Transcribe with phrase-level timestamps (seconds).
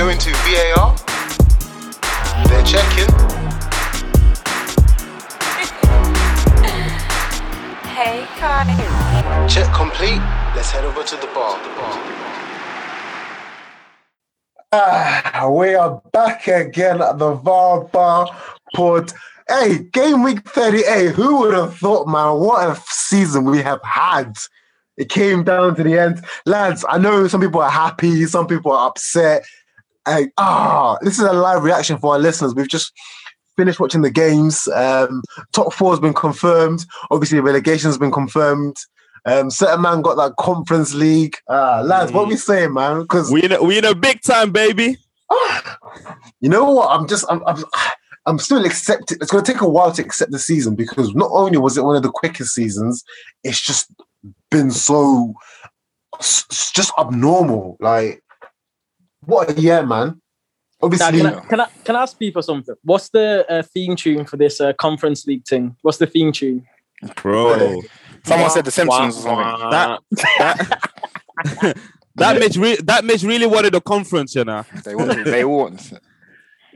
[0.00, 0.96] going to VAR.
[2.48, 3.12] They're checking.
[8.00, 9.46] Hey, Kai.
[9.46, 10.22] Check complete.
[10.56, 11.62] Let's head over to the bar.
[11.62, 11.92] The bar.
[14.72, 18.28] Ah, we are back again at the VAR Bar
[18.74, 19.12] Pod.
[19.46, 21.10] Hey, game week 38.
[21.10, 22.40] Who would have thought, man?
[22.40, 24.38] What a season we have had.
[24.96, 26.24] It came down to the end.
[26.46, 29.44] Lads, I know some people are happy, some people are upset.
[30.06, 32.54] Hey, ah, this is a live reaction for our listeners.
[32.54, 32.92] We've just
[33.56, 34.66] finished watching the games.
[34.68, 36.84] Um, top four has been confirmed.
[37.10, 38.76] Obviously, relegation has been confirmed.
[39.26, 41.36] Um, certain man got that conference league.
[41.48, 43.02] Ah, lads, what we saying, man?
[43.02, 44.96] Because We in a, we in a big time, baby.
[46.40, 46.88] you know what?
[46.90, 47.62] I'm just, I'm, I'm,
[48.26, 49.18] I'm still accepting.
[49.20, 51.84] It's going to take a while to accept the season because not only was it
[51.84, 53.04] one of the quickest seasons,
[53.44, 53.92] it's just
[54.50, 55.34] been so,
[56.18, 57.76] it's just abnormal.
[57.80, 58.22] Like,
[59.30, 60.08] what a year, man.
[60.08, 62.74] Now, Obviously, can, I, can I can I ask people something?
[62.82, 65.76] What's the uh, theme tune for this uh, conference league thing?
[65.82, 66.66] What's the theme tune?
[67.16, 67.82] Bro.
[68.24, 69.70] Someone said The Simpsons or something.
[69.70, 70.00] That
[70.38, 71.76] that,
[72.16, 74.64] that Mitch re- that Mitch really wanted a conference, you know.
[74.84, 75.24] They want.
[75.24, 75.92] They want.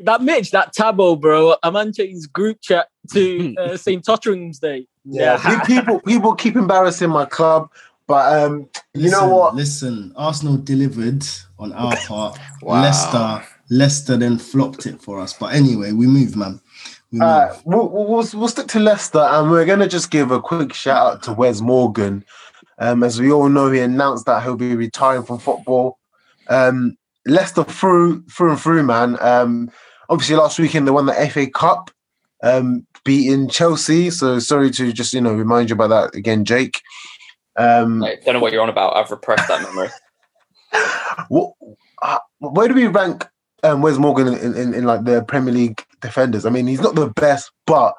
[0.03, 1.55] That Mitch, that Tabo, bro.
[1.63, 4.05] A man changed group chat to uh, St.
[4.05, 4.89] Totteringham's Day.
[5.05, 7.71] yeah, pe- people, people keep embarrassing my club,
[8.07, 9.55] but um, you know what?
[9.55, 11.25] Listen, Arsenal delivered
[11.59, 12.39] on our part.
[12.63, 12.83] Wow.
[12.83, 15.33] Leicester, Leicester then flopped it for us.
[15.33, 16.61] But anyway, we move, man.
[17.11, 17.29] We move.
[17.29, 20.75] Uh, we'll, we'll, we'll, stick to Leicester and we're going to just give a quick
[20.75, 22.25] shout out to Wes Morgan.
[22.79, 25.99] Um, as we all know, he announced that he'll be retiring from football.
[26.49, 29.17] Um, Leicester through, through and through, man.
[29.21, 29.71] Um,
[30.11, 31.91] obviously, last weekend they won the FA Cup,
[32.43, 34.11] um, beating Chelsea.
[34.11, 36.83] So sorry to just, you know, remind you about that again, Jake.
[37.57, 38.97] Um, I don't know what you're on about.
[38.97, 39.89] I've repressed that memory.
[41.29, 41.53] what,
[42.03, 43.27] uh, where do we rank
[43.63, 46.47] um, Wes Morgan in, in, in like the Premier League defenders?
[46.47, 47.95] I mean, he's not the best, but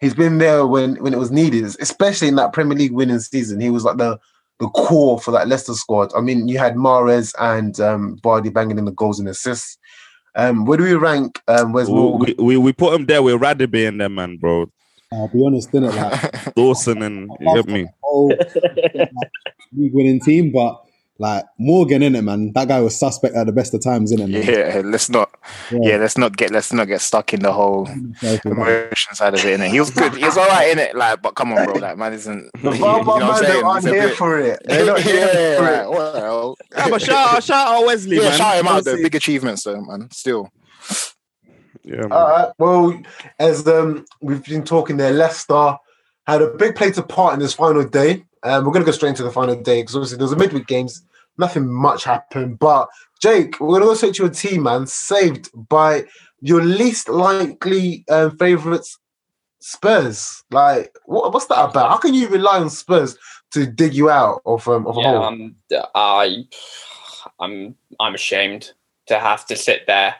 [0.00, 3.60] he's been there when when it was needed, especially in that Premier League winning season.
[3.60, 4.18] He was like the
[4.60, 6.12] the core for that Leicester squad.
[6.14, 9.78] I mean, you had Mahrez and um, Vardy banging in the goals and assists.
[10.34, 12.34] Um, where do we rank um, Wes Morgan?
[12.38, 14.70] We, we we put him there with Radaby and them, man, bro.
[15.12, 17.86] I'll be honest, didn't like Dawson and you get me.
[18.02, 18.28] whole
[19.76, 20.82] league winning team, but
[21.18, 22.52] like Morgan in it, man.
[22.54, 24.42] That guy was suspect at the best of times, innit, man?
[24.42, 25.30] Yeah, let's not.
[25.70, 26.50] Yeah, let's not get.
[26.50, 27.86] Let's not get stuck in the whole
[28.44, 29.60] emotion side of it.
[29.60, 29.68] Innit?
[29.70, 30.14] He was good.
[30.14, 30.96] He was all right in it.
[30.96, 31.78] Like, but come on, bro.
[31.78, 32.50] That man isn't.
[32.62, 33.64] The you Bar know I'm man saying?
[33.64, 34.62] aren't here bit- for it.
[34.64, 35.90] They're not here yeah, for like, it.
[35.90, 38.38] well, Yeah, but shout out, shout out Wesley, yeah, man.
[38.38, 38.84] shout him out.
[38.84, 38.90] though.
[38.92, 39.02] Honestly.
[39.04, 40.10] big achievements, though, man.
[40.10, 40.48] Still,
[41.84, 42.12] Yeah, man.
[42.12, 42.52] All right.
[42.58, 43.02] Well,
[43.38, 45.76] as um, we've been talking there, Leicester
[46.26, 48.24] had a big play to part in this final day.
[48.44, 50.66] Um, we're going to go straight into the final day because obviously there's a midweek
[50.66, 51.02] games.
[51.38, 52.58] Nothing much happened.
[52.58, 52.88] But
[53.20, 54.86] Jake, we're going to go straight to your team, man.
[54.86, 56.04] Saved by
[56.40, 58.98] your least likely um, favourites,
[59.60, 60.44] Spurs.
[60.50, 61.90] Like, what, what's that about?
[61.90, 63.16] How can you rely on Spurs
[63.52, 65.22] to dig you out of um, of a yeah, hole?
[65.22, 65.56] I'm,
[65.94, 66.44] I,
[67.40, 68.72] I'm, I'm ashamed
[69.06, 70.16] to have to sit there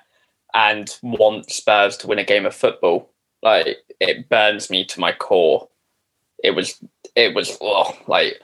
[0.55, 3.11] and want Spurs to win a game of football.
[3.43, 5.69] Like it burns me to my core.
[6.43, 6.83] It was,
[7.15, 8.41] it was, oh, like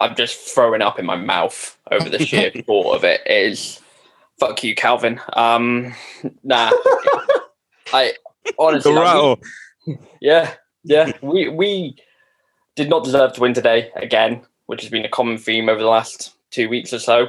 [0.00, 3.20] I'm just throwing up in my mouth over the sheer thought of it.
[3.26, 3.50] it.
[3.52, 3.80] Is
[4.40, 5.20] fuck you, Calvin.
[5.34, 5.94] Um,
[6.42, 6.70] nah,
[7.92, 8.14] I
[8.58, 9.38] honestly, The like,
[9.86, 10.54] we- yeah,
[10.84, 11.12] yeah.
[11.22, 11.96] We we
[12.74, 15.86] did not deserve to win today again, which has been a common theme over the
[15.88, 17.28] last two weeks or so.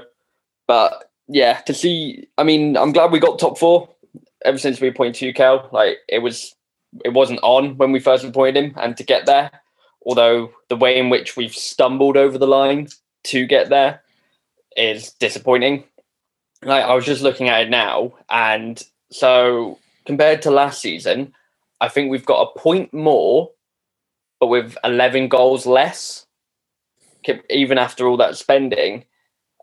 [0.68, 3.90] But yeah, to see, I mean, I'm glad we got top four.
[4.46, 6.56] Ever since we appointed Tuchel, like it was,
[7.04, 9.52] it wasn't on when we first appointed him, and to get there,
[10.06, 12.88] although the way in which we've stumbled over the line
[13.26, 14.02] to get there
[14.76, 15.86] is disappointing.
[16.62, 18.82] Like I was just looking at it now, and
[19.12, 21.34] so compared to last season,
[21.80, 23.52] I think we've got a point more,
[24.40, 26.26] but with 11 goals less,
[27.50, 29.06] even after all that spending,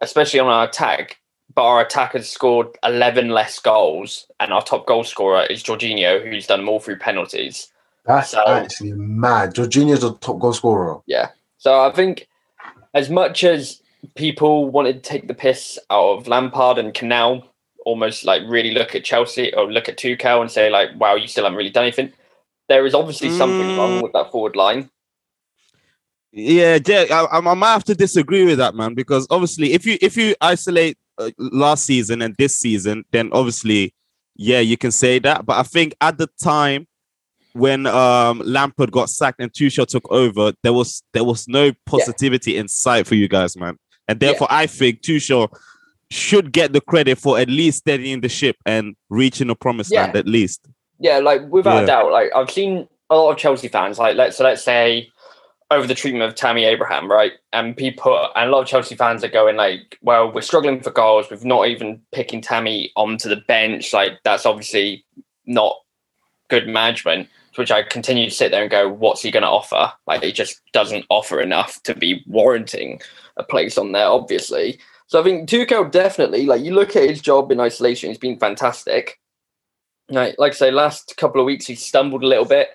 [0.01, 1.20] especially on our attack.
[1.55, 6.25] But our attack has scored 11 less goals, and our top goal scorer is Jorginho,
[6.25, 7.69] who's done them all through penalties.
[8.05, 9.55] That's So- actually mad.
[9.55, 11.01] Jorginho's the top goal scorer.
[11.07, 11.31] Yeah.
[11.59, 12.29] So I think
[12.95, 13.83] as much as
[14.15, 17.45] people wanted to take the piss out of Lampard and Canal,
[17.85, 21.29] almost like really look at Chelsea or look at Tuchel and say like, "Wow, you
[21.29, 22.13] still haven't really done anything."
[22.69, 24.03] There is obviously something wrong mm.
[24.03, 24.91] with that forward line.
[26.33, 29.85] Yeah, Jay, I, I, I might have to disagree with that, man, because obviously, if
[29.85, 33.95] you if you isolate uh, last season and this season, then obviously,
[34.37, 35.47] yeah, you can say that.
[35.47, 36.87] But I think at the time
[37.53, 42.57] when um Lampard got sacked and Tuchel took over, there was there was no positivity
[42.57, 43.77] in sight for you guys, man.
[44.09, 45.49] And therefore, I think Tuchel
[46.11, 50.03] should get the credit for at least steadying the ship and reaching the promised Yeah.
[50.05, 50.67] land at least.
[50.99, 51.83] Yeah, like without Yeah.
[51.83, 55.09] a doubt, like I've seen a lot of Chelsea fans, like let's so let's say
[55.71, 57.33] over the treatment of Tammy Abraham, right?
[57.53, 60.91] And people and a lot of Chelsea fans are going like, well, we're struggling for
[60.91, 61.31] goals.
[61.31, 63.93] We've not even picking Tammy onto the bench.
[63.93, 65.05] Like that's obviously
[65.47, 65.77] not
[66.49, 67.29] good management.
[67.57, 69.93] Which I continue to sit there and go, what's he going to offer?
[70.07, 73.01] Like he just doesn't offer enough to be warranting
[73.37, 74.79] a place on there, obviously.
[75.09, 78.39] So I think Tuchel definitely, like you look at his job in isolation, he's been
[78.39, 79.19] fantastic.
[80.09, 82.69] Like, like I say, last couple of weeks he stumbled a little bit,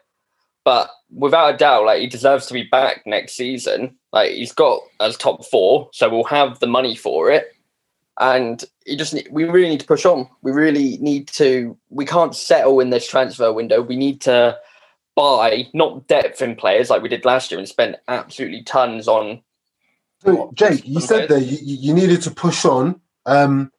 [0.66, 3.96] but without a doubt, like he deserves to be back next season.
[4.12, 7.54] Like he's got as top four, so we'll have the money for it.
[8.20, 10.28] And he just we really need to push on.
[10.42, 11.78] We really need to.
[11.90, 13.82] We can't settle in this transfer window.
[13.82, 14.58] We need to
[15.16, 19.42] buy not depth in players like we did last year and spend absolutely tons on.
[20.24, 23.00] So, Jake, you said that you, you you needed to push on.
[23.28, 23.72] Um,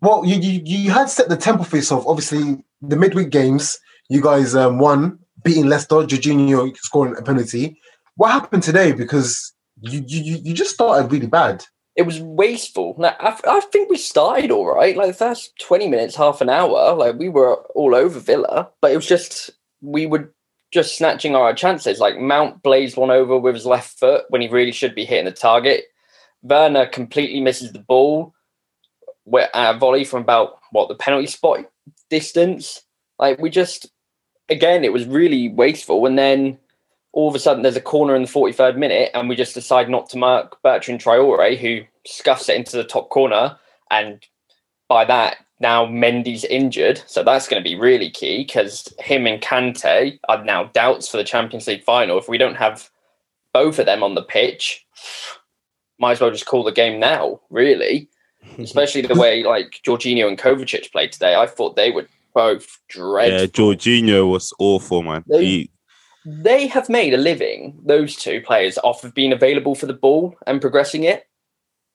[0.00, 2.04] well, you, you you had set the tempo for yourself.
[2.06, 3.78] Obviously, the midweek games,
[4.08, 7.78] you guys um, won, beating Leicester, Jorginho scoring a penalty.
[8.16, 8.92] What happened today?
[8.92, 11.64] Because you you you- just started really bad.
[11.96, 12.94] it was wasteful.
[12.98, 14.96] Like, I, I think we started all right.
[14.96, 18.92] Like the first 20 minutes, half an hour, like we were all over Villa, but
[18.92, 19.50] it was just,
[19.82, 20.32] we were
[20.72, 21.98] just snatching our chances.
[22.00, 25.26] Like Mount blazed one over with his left foot when he really should be hitting
[25.26, 25.84] the target.
[26.42, 28.32] Werner completely misses the ball.
[29.24, 31.60] Where a volley from about what the penalty spot
[32.10, 32.82] distance.
[33.18, 33.90] Like we just,
[34.52, 36.06] again, it was really wasteful.
[36.06, 36.58] And then
[37.12, 39.88] all of a sudden there's a corner in the 43rd minute and we just decide
[39.88, 43.58] not to mark Bertrand Traore, who scuffs it into the top corner.
[43.90, 44.24] And
[44.88, 47.02] by that, now Mendy's injured.
[47.06, 51.16] So that's going to be really key because him and Kante are now doubts for
[51.16, 52.18] the Champions League final.
[52.18, 52.90] If we don't have
[53.52, 54.86] both of them on the pitch,
[55.98, 58.08] might as well just call the game now, really.
[58.58, 61.36] Especially the way like Jorginho and Kovacic played today.
[61.36, 65.24] I thought they were both dreadful Yeah, Jorginho was awful, man.
[65.28, 65.70] They- He,
[66.24, 70.36] they have made a living, those two players, off of being available for the ball
[70.46, 71.26] and progressing it.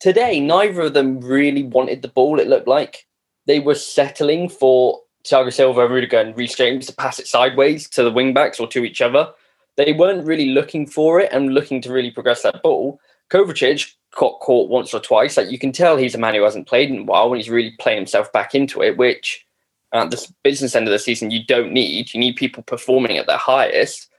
[0.02, 3.08] Today, neither of them really wanted the ball, it looked like.
[3.46, 8.04] They were settling for Thiago Silva, Rudiger, and Reece James to pass it sideways to
[8.04, 9.32] the wing backs or to each other.
[9.78, 13.00] They weren't really looking for it and looking to really progress that ball.
[13.32, 15.38] Kovacic got caught once or twice.
[15.38, 17.50] Like you can tell he's a man who hasn't played in a while and he's
[17.50, 19.46] really playing himself back into it, which
[19.94, 22.14] at the business end of the season you don't need.
[22.14, 24.10] You need people performing at their highest.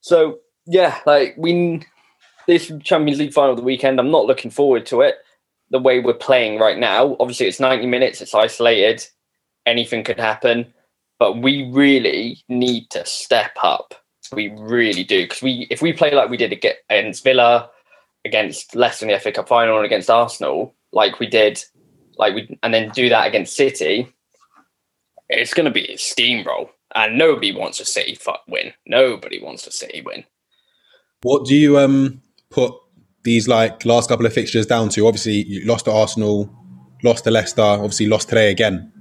[0.00, 1.82] So yeah, like we
[2.46, 5.16] this Champions League final of the weekend, I'm not looking forward to it.
[5.70, 9.06] The way we're playing right now, obviously it's 90 minutes, it's isolated,
[9.66, 10.72] anything could happen,
[11.18, 13.94] but we really need to step up.
[14.32, 17.70] We really do because we if we play like we did against Villa,
[18.24, 21.62] against Leicester in the FA Cup final, and against Arsenal, like we did,
[22.18, 24.12] like we and then do that against City,
[25.28, 28.72] it's going to be a steamroll, and nobody wants a City fu- win.
[28.86, 30.24] Nobody wants a City win.
[31.22, 32.72] What do you um put
[33.24, 35.06] these like last couple of fixtures down to?
[35.06, 36.48] Obviously, you lost to Arsenal,
[37.02, 38.92] lost to Leicester, obviously lost today again.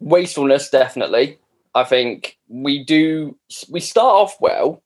[0.00, 1.38] wastefulness definitely
[1.74, 3.36] i think we do
[3.68, 4.82] we start off well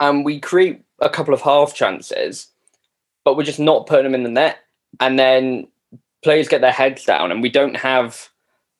[0.00, 2.48] and we create a couple of half chances
[3.22, 4.56] but we're just not putting them in the net
[4.98, 5.68] and then
[6.22, 8.29] players get their heads down and we don't have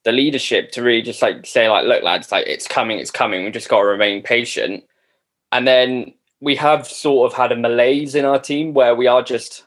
[0.05, 3.45] the leadership to really just like say like look lads like it's coming it's coming
[3.45, 4.83] we just got to remain patient
[5.53, 9.23] and then we have sort of had a malaise in our team where we are
[9.23, 9.67] just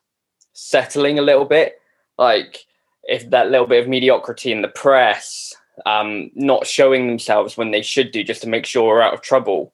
[0.53, 1.79] settling a little bit
[2.17, 2.65] like
[3.03, 5.53] if that little bit of mediocrity in the press
[5.85, 9.21] um, not showing themselves when they should do just to make sure we're out of
[9.21, 9.73] trouble.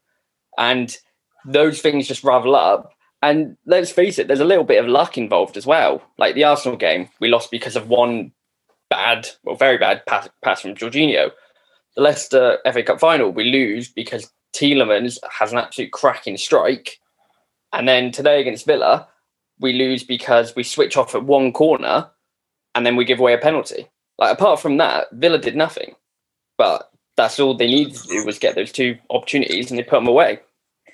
[0.58, 0.96] And
[1.46, 2.94] those things just ravel up.
[3.22, 6.02] And let's face it, there's a little bit of luck involved as well.
[6.18, 8.32] Like the Arsenal game, we lost because of one
[8.90, 11.32] bad, well, very bad pass, pass from Jorginho.
[11.96, 17.00] The Leicester FA Cup final, we lose because Tielemans has an absolute cracking strike.
[17.74, 19.08] And then today against Villa,
[19.60, 22.10] we lose because we switch off at one corner
[22.76, 23.88] and then we give away a penalty.
[24.18, 25.96] Like apart from that, Villa did nothing.
[26.58, 29.98] But that's all they needed to do was get those two opportunities, and they put
[29.98, 30.40] them away.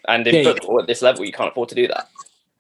[0.08, 0.54] And in Yeah.
[0.54, 2.10] football at this level, you can't afford to do that.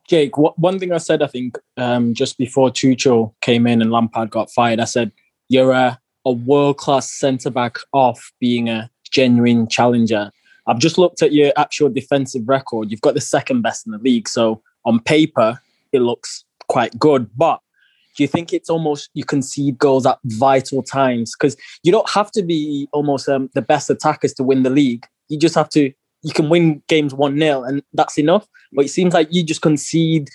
[0.07, 3.91] Jake, what, one thing I said, I think, um, just before Tuchel came in and
[3.91, 5.11] Lampard got fired, I said,
[5.49, 10.31] you're a, a world class centre back off being a genuine challenger.
[10.67, 12.89] I've just looked at your actual defensive record.
[12.89, 14.27] You've got the second best in the league.
[14.27, 15.59] So on paper,
[15.91, 17.29] it looks quite good.
[17.37, 17.59] But
[18.15, 21.35] do you think it's almost you concede goals at vital times?
[21.37, 25.05] Because you don't have to be almost um, the best attackers to win the league.
[25.27, 25.91] You just have to,
[26.23, 28.47] you can win games 1 0, and that's enough.
[28.73, 30.29] But it seems like you just concede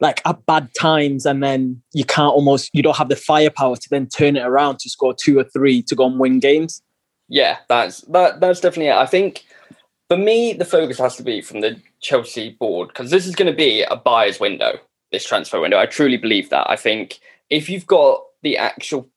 [0.00, 3.88] like at bad times, and then you can't almost you don't have the firepower to
[3.90, 6.82] then turn it around to score two or three to go and win games.
[7.28, 8.40] Yeah, that's that.
[8.40, 8.96] That's definitely it.
[8.96, 9.44] I think
[10.08, 13.50] for me, the focus has to be from the Chelsea board because this is going
[13.50, 14.78] to be a buyer's window.
[15.12, 16.68] This transfer window, I truly believe that.
[16.70, 19.08] I think if you've got the actual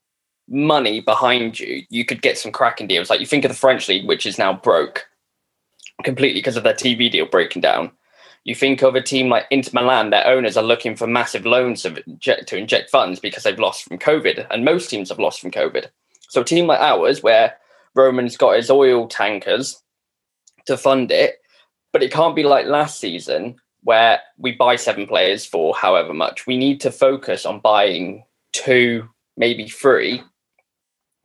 [0.48, 3.10] money behind you, you could get some cracking deals.
[3.10, 5.08] Like you think of the French league, which is now broke
[6.04, 7.92] completely because of their TV deal breaking down.
[8.44, 11.84] You think of a team like Inter Milan, their owners are looking for massive loans
[11.84, 15.40] to inject, to inject funds because they've lost from COVID, and most teams have lost
[15.40, 15.88] from COVID.
[16.28, 17.56] So a team like ours, where
[17.96, 19.82] Roman's got his oil tankers
[20.66, 21.42] to fund it,
[21.94, 26.48] but it can't be like last season where we buy seven players for however much.
[26.48, 30.22] We need to focus on buying two, maybe three,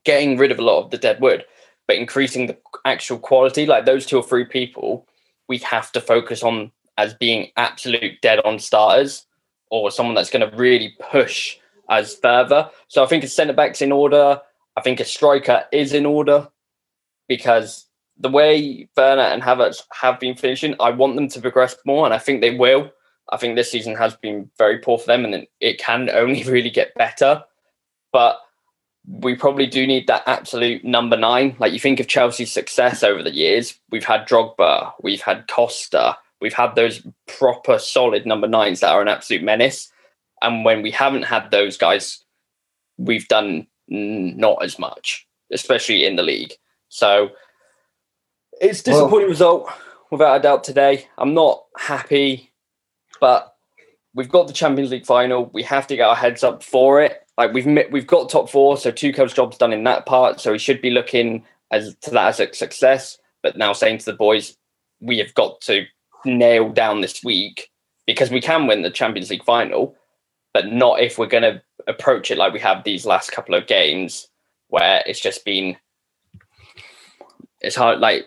[0.04, 1.44] getting rid of a lot of the dead wood,
[1.86, 3.64] but increasing the actual quality.
[3.64, 5.06] Like those two or three people,
[5.48, 9.24] we have to focus on as being absolute dead on starters
[9.70, 11.56] or someone that's going to really push
[11.88, 12.68] us further.
[12.88, 14.40] So I think a centre back's in order.
[14.76, 16.48] I think a striker is in order
[17.28, 17.86] because
[18.18, 22.12] the way Werner and Havertz have been finishing, I want them to progress more, and
[22.12, 22.90] I think they will.
[23.30, 26.70] I think this season has been very poor for them, and it can only really
[26.70, 27.44] get better.
[28.12, 28.38] But
[29.06, 31.56] we probably do need that absolute number nine.
[31.58, 36.16] Like you think of Chelsea's success over the years, we've had Drogba, we've had Costa,
[36.40, 39.90] we've had those proper solid number nines that are an absolute menace.
[40.42, 42.24] And when we haven't had those guys,
[42.96, 46.52] we've done not as much, especially in the league.
[46.88, 47.30] So
[48.60, 49.70] it's disappointing well, result
[50.10, 51.08] without a doubt today.
[51.16, 52.52] I'm not happy,
[53.20, 53.54] but
[54.14, 55.50] we've got the Champions League final.
[55.52, 57.26] We have to get our heads up for it.
[57.36, 60.40] Like we've we've got top four, so two Tuchel's job's done in that part.
[60.40, 63.18] So we should be looking as to that as a success.
[63.42, 64.56] But now saying to the boys,
[65.00, 65.86] we have got to
[66.24, 67.70] nail down this week
[68.06, 69.94] because we can win the Champions League final,
[70.54, 73.66] but not if we're going to approach it like we have these last couple of
[73.66, 74.28] games
[74.68, 75.76] where it's just been
[77.60, 78.26] it's hard like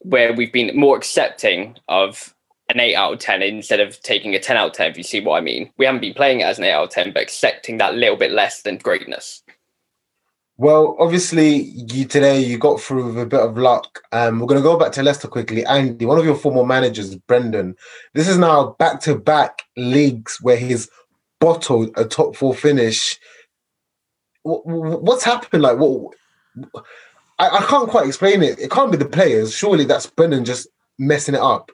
[0.00, 2.34] where we've been more accepting of
[2.68, 5.04] an 8 out of 10 instead of taking a 10 out of 10 if you
[5.04, 5.70] see what i mean.
[5.78, 8.16] We haven't been playing it as an 8 out of 10 but accepting that little
[8.16, 9.42] bit less than greatness
[10.58, 14.60] well obviously you today you got through with a bit of luck um, we're going
[14.60, 17.74] to go back to leicester quickly andy one of your former managers brendan
[18.14, 20.88] this is now back-to-back leagues where he's
[21.40, 23.18] bottled a top four finish
[24.42, 26.14] what's happened like what
[27.38, 28.58] I, I can't quite explain it.
[28.58, 29.54] It can't be the players.
[29.54, 31.70] Surely that's Brendan just messing it up.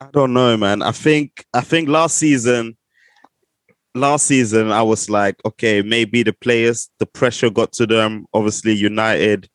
[0.00, 0.82] I don't know, man.
[0.82, 2.76] I think I think last season,
[3.98, 8.26] last season I was like, okay, maybe the players, the pressure got to them.
[8.32, 9.48] Obviously, United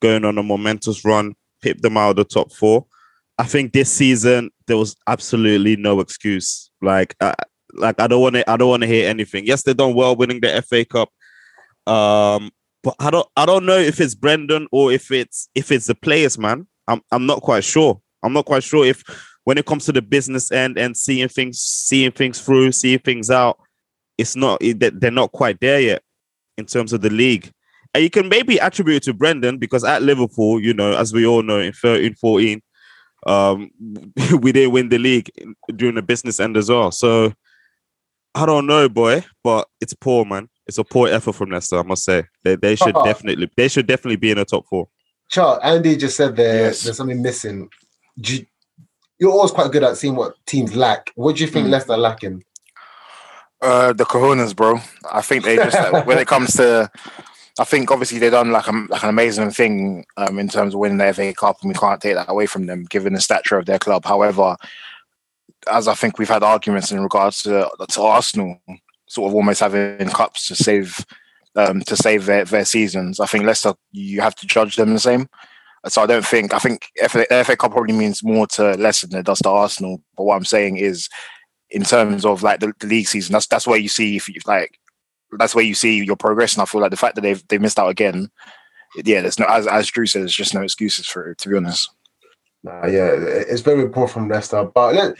[0.00, 2.86] going on a momentous run, pipped them out of the top four.
[3.38, 6.70] I think this season there was absolutely no excuse.
[6.82, 7.34] Like, uh,
[7.74, 9.46] like I don't want to, I don't want to hear anything.
[9.46, 11.10] Yes, they done well winning the FA Cup.
[11.86, 12.50] Um,
[12.82, 15.94] but I don't I don't know if it's Brendan or if it's if it's the
[15.94, 16.66] players, man.
[16.86, 18.00] I'm I'm not quite sure.
[18.22, 19.02] I'm not quite sure if
[19.44, 23.30] when it comes to the business end and seeing things seeing things through, seeing things
[23.30, 23.58] out,
[24.18, 26.02] it's not they're not quite there yet
[26.56, 27.50] in terms of the league.
[27.94, 31.24] And you can maybe attribute it to Brendan because at Liverpool, you know, as we
[31.24, 32.60] all know, in 13, 14,
[33.26, 33.70] um,
[34.40, 35.30] we didn't win the league
[35.74, 36.90] during the business end as well.
[36.90, 37.32] So
[38.34, 41.82] I don't know, boy, but it's poor, man it's a poor effort from Leicester, I
[41.82, 42.24] must say.
[42.44, 43.04] They they should uh-huh.
[43.04, 44.88] definitely they should definitely be in the top four.
[45.30, 46.82] Charles, Andy just said there yes.
[46.82, 47.68] there's something missing.
[48.16, 48.46] You,
[49.18, 51.10] you're always quite good at seeing what teams lack.
[51.16, 51.70] What do you think mm.
[51.70, 52.44] Leicester lacking?
[53.60, 54.78] Uh, the Cojones, bro.
[55.10, 56.90] I think they just like, when it comes to,
[57.58, 60.80] I think obviously they done like a, like an amazing thing um, in terms of
[60.80, 63.58] winning the FA Cup, and we can't take that away from them given the stature
[63.58, 64.04] of their club.
[64.04, 64.56] However,
[65.70, 68.60] as I think we've had arguments in regards to to Arsenal,
[69.06, 71.04] sort of almost having cups to save
[71.56, 73.18] um, to save their, their seasons.
[73.18, 75.28] I think Leicester, you have to judge them the same.
[75.86, 79.20] So I don't think I think FA, FA Cup probably means more to Leicester than
[79.20, 80.02] it does to Arsenal.
[80.16, 81.08] But what I'm saying is,
[81.70, 84.40] in terms of like the, the league season, that's that's where you see if you
[84.46, 84.78] like
[85.38, 86.54] that's where you see your progress.
[86.54, 88.30] And I feel like the fact that they've they missed out again,
[89.04, 91.38] yeah, there's no as as Drew says, there's just no excuses for it.
[91.38, 91.90] To be honest.
[92.66, 94.64] Uh, yeah, it's very poor from Leicester.
[94.64, 95.14] But let,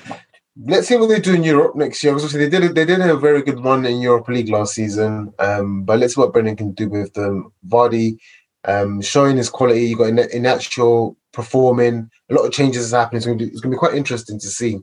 [0.64, 2.14] let's see what they do in Europe next year.
[2.14, 5.32] Because they did they did a very good run in Europa League last season.
[5.38, 7.52] Um, but let's see what Brendan can do with them.
[7.66, 8.18] Vardy
[8.64, 9.84] um, showing his quality.
[9.84, 12.10] You got in, in actual performing.
[12.30, 13.18] A lot of changes is happening.
[13.18, 14.78] It's going to be quite interesting to see.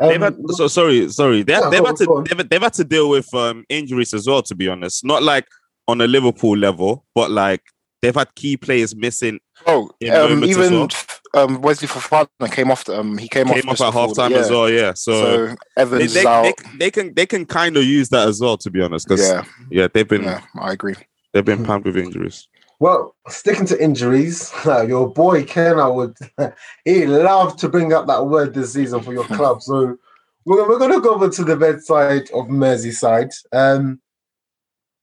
[0.00, 1.42] Um, they've had, so sorry, sorry.
[1.42, 4.42] They, yeah, they've, had to, they've, they've, had to deal with um, injuries as well.
[4.42, 5.46] To be honest, not like
[5.88, 7.62] on a Liverpool level, but like
[8.02, 9.40] they've had key players missing.
[9.66, 10.88] Oh, um, even well.
[11.34, 12.88] um, Wesley Fofana came off.
[12.88, 14.38] Um, he came, Came off off at just before half time yeah.
[14.38, 14.92] as well, yeah.
[14.94, 16.42] So, So they, Evans they, is out.
[16.42, 19.08] they, they can they can kind of use that as well, to be honest.
[19.08, 19.44] Because yeah.
[19.70, 20.94] yeah, they've been yeah, I agree.
[21.32, 22.48] they've been panned with injuries.
[22.80, 26.16] Well, sticking to injuries, your boy Ken, I would
[26.84, 29.62] he loved to bring up that word this season for your club.
[29.62, 29.98] So
[30.46, 33.34] we're, we're going to go over to the bedside of Merseyside.
[33.52, 34.00] Um,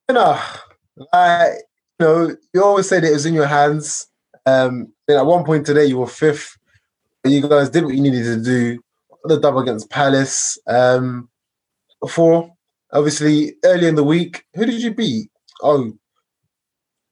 [0.10, 0.42] you know,
[1.14, 1.54] like,
[2.00, 4.08] you know, you always said it was in your hands.
[4.48, 6.58] Um, then at one point today, you were fifth.
[7.24, 8.80] You guys did what you needed to do.
[9.26, 10.58] The double against Palace.
[10.68, 11.30] Um,
[12.02, 12.52] before,
[12.92, 15.30] obviously, early in the week, who did you beat?
[15.62, 15.94] Oh,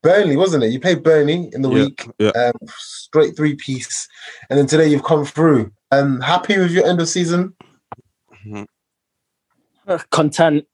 [0.05, 0.67] Burnley, wasn't it?
[0.71, 2.29] You played Burnley in the Yeah, week, yeah.
[2.29, 4.07] um, straight three piece,
[4.51, 5.71] and then today you've come through.
[5.91, 7.55] Um, happy with your end of season?
[9.87, 10.65] Uh, content.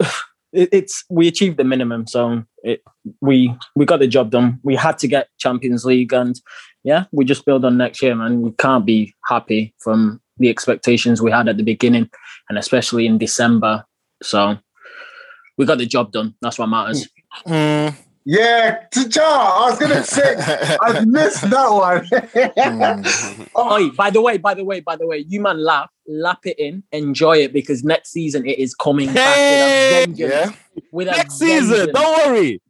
[0.50, 2.80] It, it's we achieved the minimum, so it,
[3.20, 4.58] we we got the job done.
[4.62, 6.40] We had to get Champions League, and
[6.84, 8.40] yeah, we just build on next year, man.
[8.40, 12.08] We can't be happy from the expectations we had at the beginning,
[12.48, 13.84] and especially in December.
[14.22, 14.56] So
[15.58, 16.34] we got the job done.
[16.40, 17.06] That's what matters.
[17.46, 17.94] Mm.
[18.30, 20.34] Yeah, T'Challa, I was gonna say
[20.82, 22.04] I missed that one.
[22.04, 23.48] Mm.
[23.54, 26.58] Oh, by the way, by the way, by the way, you man laugh, lap it
[26.58, 29.14] in, enjoy it because next season it is coming Hey!
[29.14, 30.56] back with a vengeance.
[30.74, 31.92] Yeah, With a Next season, vengeance.
[31.94, 32.62] don't worry,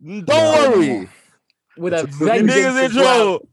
[0.00, 1.08] don't No, worry.
[1.76, 2.52] with a It's a- vengeance.
[2.54, 3.48] niggas in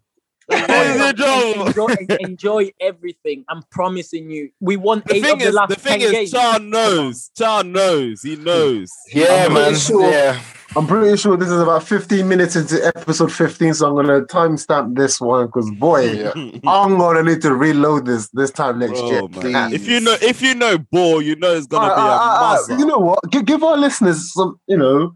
[0.49, 0.67] as well.
[0.67, 0.87] trouble.
[0.97, 1.67] You niggas in trouble.
[1.67, 3.45] enjoy, enjoy everything.
[3.49, 4.49] I'm promising you.
[4.59, 6.31] We won The eight thing of the is, last the thing 10 is, games.
[6.31, 7.31] Char knows.
[7.37, 8.21] Char knows.
[8.21, 8.89] He knows.
[9.13, 9.63] yeah, I'm man.
[9.65, 10.39] pretty sure- Yeah,
[10.75, 14.95] I'm pretty sure this is about 15 minutes into episode 15, so I'm gonna timestamp
[14.95, 16.31] this one because boy, yeah.
[16.67, 19.27] I'm gonna need to reload this this time next Bro, year.
[19.51, 19.73] man.
[19.73, 22.85] If you know, if you know ball, you know it's gonna Uh, be a you
[22.85, 23.19] know what?
[23.31, 25.13] Give, give our listeners some, you know,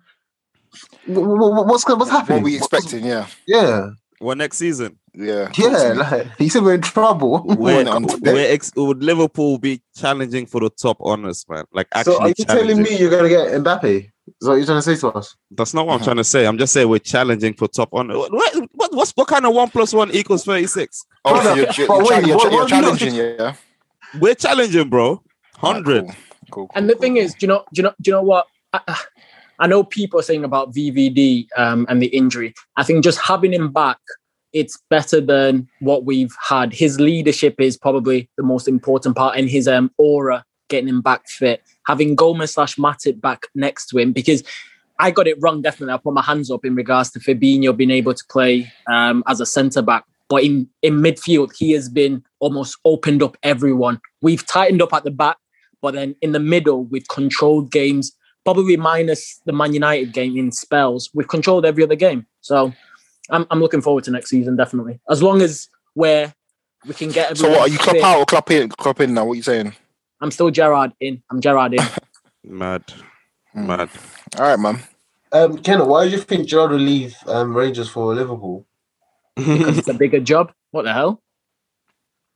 [1.05, 2.39] wh- wh- wh- what's what's happening?
[2.43, 3.05] What we What's- expecting?
[3.05, 3.89] Yeah, Yeah,
[4.21, 5.67] Well, next season, yeah, yeah.
[5.93, 7.43] Like he said, we're in trouble.
[7.45, 7.83] we're,
[8.21, 11.65] we're ex- would Liverpool be challenging for the top honors, man?
[11.73, 13.83] Like actually, so are you telling me you're gonna get Mbappe?
[14.05, 15.35] Is that what you're trying to say to us?
[15.51, 16.05] That's not what I'm Uh-huh.
[16.05, 16.45] trying to say.
[16.45, 18.17] I'm just saying we're challenging for top honor.
[18.17, 21.05] What, what, what, what's, what kind of one plus one equals 36?
[21.25, 23.53] Oh, so you're, you're, you're, wait, you're, what- you're what do you- challenging, yeah.
[24.19, 25.21] We're challenging, bro.
[25.59, 26.01] 100.
[26.03, 26.15] Alright,
[26.51, 28.13] cool, cool, And the cool, thing is, do you know, do you know, do you
[28.13, 28.47] know what?
[28.73, 28.95] I,
[29.59, 32.53] I know people are saying about VVD um, and the injury.
[32.77, 33.97] I think just having him back,
[34.53, 36.73] it's better than what we've had.
[36.73, 41.27] His leadership is probably the most important part, and his um, aura getting him back
[41.27, 41.61] fit.
[41.87, 44.43] Having Gomez slash Matip back next to him because
[44.99, 45.61] I got it wrong.
[45.61, 49.23] Definitely, I put my hands up in regards to Fabinho being able to play um,
[49.27, 50.05] as a centre back.
[50.29, 53.99] But in, in midfield, he has been almost opened up everyone.
[54.21, 55.37] We've tightened up at the back,
[55.81, 58.13] but then in the middle, we've controlled games,
[58.45, 61.09] probably minus the Man United game in spells.
[61.13, 62.27] We've controlled every other game.
[62.39, 62.71] So
[63.31, 64.99] I'm, I'm looking forward to next season, definitely.
[65.09, 66.33] As long as we're,
[66.85, 68.03] we can get So what are you club fit.
[68.03, 68.69] out or club in?
[68.69, 69.25] Club in now?
[69.25, 69.73] What are you saying?
[70.19, 71.23] I'm still Gerrard in.
[71.31, 71.83] I'm Gerrard in.
[72.43, 72.83] Mad.
[73.53, 73.67] Hmm.
[73.67, 73.89] Mad.
[74.37, 74.79] All right, man.
[75.31, 78.65] Um, Ken, why do you think Gerrard will leave um, Rangers for Liverpool?
[79.35, 80.51] because it's a bigger job.
[80.71, 81.21] What the hell?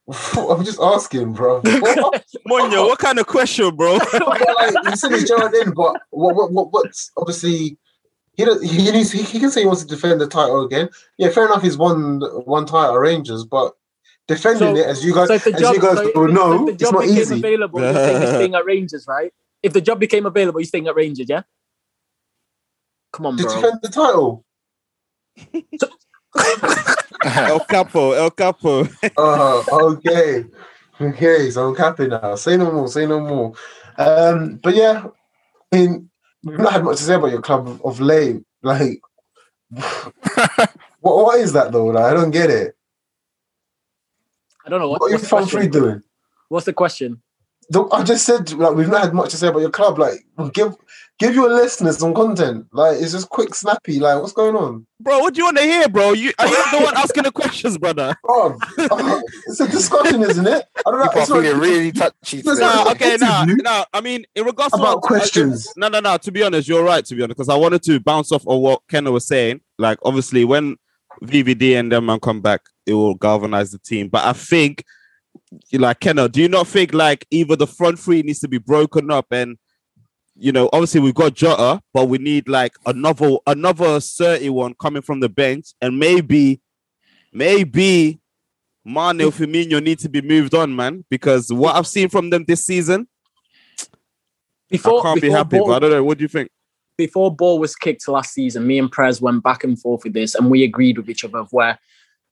[0.37, 1.61] I'm just asking, bro.
[1.65, 2.25] What?
[2.47, 3.97] Monyo, what kind of question, bro?
[3.99, 7.77] but like you said, it's Gerrard in, but what, what, what, what's obviously
[8.37, 10.89] he does, he needs he, he can say he wants to defend the title again.
[11.17, 11.61] Yeah, fair enough.
[11.61, 13.73] He's won one title at Rangers, but
[14.27, 16.25] defending So- it as you guys So if as job, you guys so if- will
[16.29, 17.35] if know, the it's job not became easy.
[17.39, 19.31] available, you're staying at Rangers, right?
[19.63, 21.43] If the job became available, you're staying at Rangers, yeah?
[23.13, 23.55] Come on, To bro.
[23.55, 24.43] defend the title.
[27.25, 28.87] El Capo, El Capo.
[29.17, 30.45] Uh, okay.
[31.01, 32.35] Okay, so I'm capping now.
[32.35, 33.53] Say no more, say no more.
[33.97, 35.05] Um, but yeah,
[35.71, 36.09] I mean,
[36.45, 38.41] we've not had much to say about your club of, of late.
[38.61, 39.01] Like,
[39.71, 41.87] what, what is that though?
[41.87, 42.75] Like, I don't get it.
[44.65, 46.01] I don't know what, What are your what's, the front three doing?
[46.49, 47.21] what's the question.
[47.69, 49.97] The- I just said like we've not had much to say about your club.
[49.99, 50.75] Like, give
[51.17, 52.67] give your listeners some content.
[52.73, 53.99] Like, it's just quick, snappy.
[53.99, 54.85] Like, what's going on?
[54.99, 56.11] Bro, what do you want to hear, bro?
[56.13, 58.15] You are you the one asking the questions, brother?
[58.27, 58.57] Oh,
[59.47, 60.65] it's a discussion, isn't it?
[60.85, 61.05] I don't know.
[61.07, 62.59] People are It's not, feeling really touchy It's today.
[62.61, 63.85] Nah, okay, now, interview now.
[63.93, 65.67] I mean, in regards to about what- questions.
[65.67, 66.17] Uh, no, no, no.
[66.17, 67.03] To be honest, you're right.
[67.05, 69.61] To be honest, because I wanted to bounce off of what Kenna was saying.
[69.79, 70.75] Like, obviously, when
[71.23, 74.09] VVD and them man come back, it will galvanize the team.
[74.09, 74.83] But I think,
[75.73, 79.11] like Kenna, do you not think like either the front three needs to be broken
[79.11, 79.57] up and
[80.37, 85.01] you know, obviously we've got Jota, but we need like another another 30 one coming
[85.01, 86.59] from the bench, and maybe,
[87.31, 88.19] maybe
[88.83, 91.05] Mane or Firmino need to be moved on, man.
[91.09, 93.07] Because what I've seen from them this season,
[94.69, 95.57] Before, I can't be happy.
[95.57, 96.03] Ball, But I don't know.
[96.03, 96.51] What do you think?
[96.97, 100.35] before ball was kicked last season, me and Prez went back and forth with this,
[100.35, 101.77] and we agreed with each other of where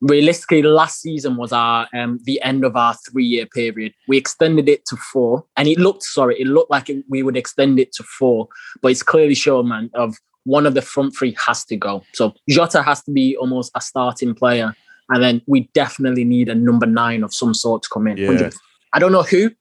[0.04, 3.94] realistically, last season was our um, the end of our three year period.
[4.08, 7.38] We extended it to four, and it looked sorry, it looked like it, we would
[7.38, 8.50] extend it to four,
[8.82, 12.04] but it's clearly shown, man, of one of the front three has to go.
[12.14, 14.76] So Jota has to be almost a starting player,
[15.10, 18.18] and then we definitely need a number nine of some sort to come in.
[18.18, 18.50] Yeah.
[18.92, 19.52] I don't know who.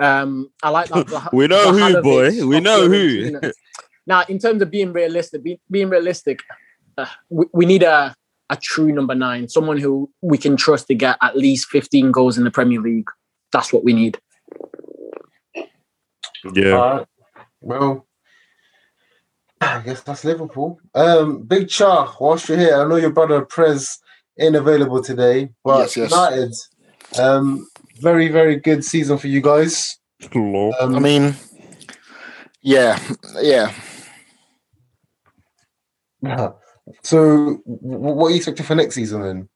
[0.00, 1.30] Um, I like that.
[1.32, 2.46] We know who, boy.
[2.46, 3.40] We know who.
[4.06, 6.40] Now, in terms of being realistic, be, being realistic,
[6.96, 8.14] uh, we, we need a
[8.50, 12.36] a true number nine, someone who we can trust to get at least 15 goals
[12.36, 13.08] in the Premier League.
[13.52, 14.18] That's what we need.
[16.54, 16.72] Yeah.
[16.72, 17.06] All right.
[17.60, 18.06] Well,
[19.60, 20.80] I guess that's Liverpool.
[20.94, 23.98] Um, Big Char, whilst you're here, I know your brother Prez
[24.38, 26.10] ain't available today, but Yes, yes.
[26.10, 26.54] United,
[27.18, 27.68] um,
[28.00, 29.98] very, very good season for you guys.
[30.34, 31.34] Um, I mean,
[32.62, 32.98] yeah,
[33.40, 33.72] yeah.
[37.02, 39.48] so what are you expecting for next season then?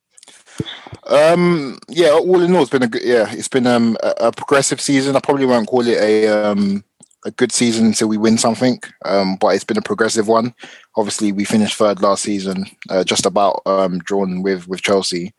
[1.06, 4.32] Um, yeah, all in all, it's been a good, yeah, it's been um, a, a
[4.32, 5.16] progressive season.
[5.16, 6.84] I probably won't call it a um,
[7.24, 10.54] a good season until we win something, um, but it's been a progressive one.
[10.96, 15.34] Obviously, we finished third last season, uh, just about um, drawn with with Chelsea.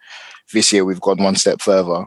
[0.53, 2.05] This year, we've gone one step further.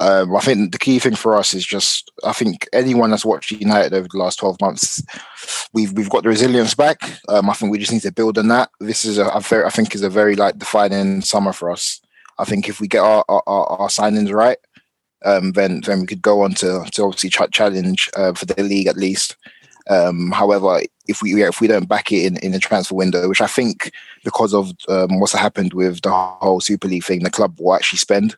[0.00, 3.50] Um, I think the key thing for us is just I think anyone that's watched
[3.50, 5.02] United over the last twelve months,
[5.74, 7.02] we've we've got the resilience back.
[7.28, 8.70] Um, I think we just need to build on that.
[8.80, 12.00] This is a, a very I think is a very like defining summer for us.
[12.38, 14.56] I think if we get our our, our signings right,
[15.24, 18.62] um, then then we could go on to to obviously ch- challenge uh, for the
[18.62, 19.36] league at least.
[19.90, 23.42] Um, however, if we if we don't back it in, in the transfer window, which
[23.42, 23.92] I think
[24.24, 27.98] because of um, what's happened with the whole Super League thing, the club will actually
[27.98, 28.36] spend.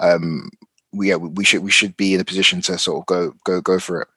[0.00, 0.50] Um,
[0.92, 3.78] yeah, we should we should be in a position to sort of go go go
[3.78, 4.08] for it.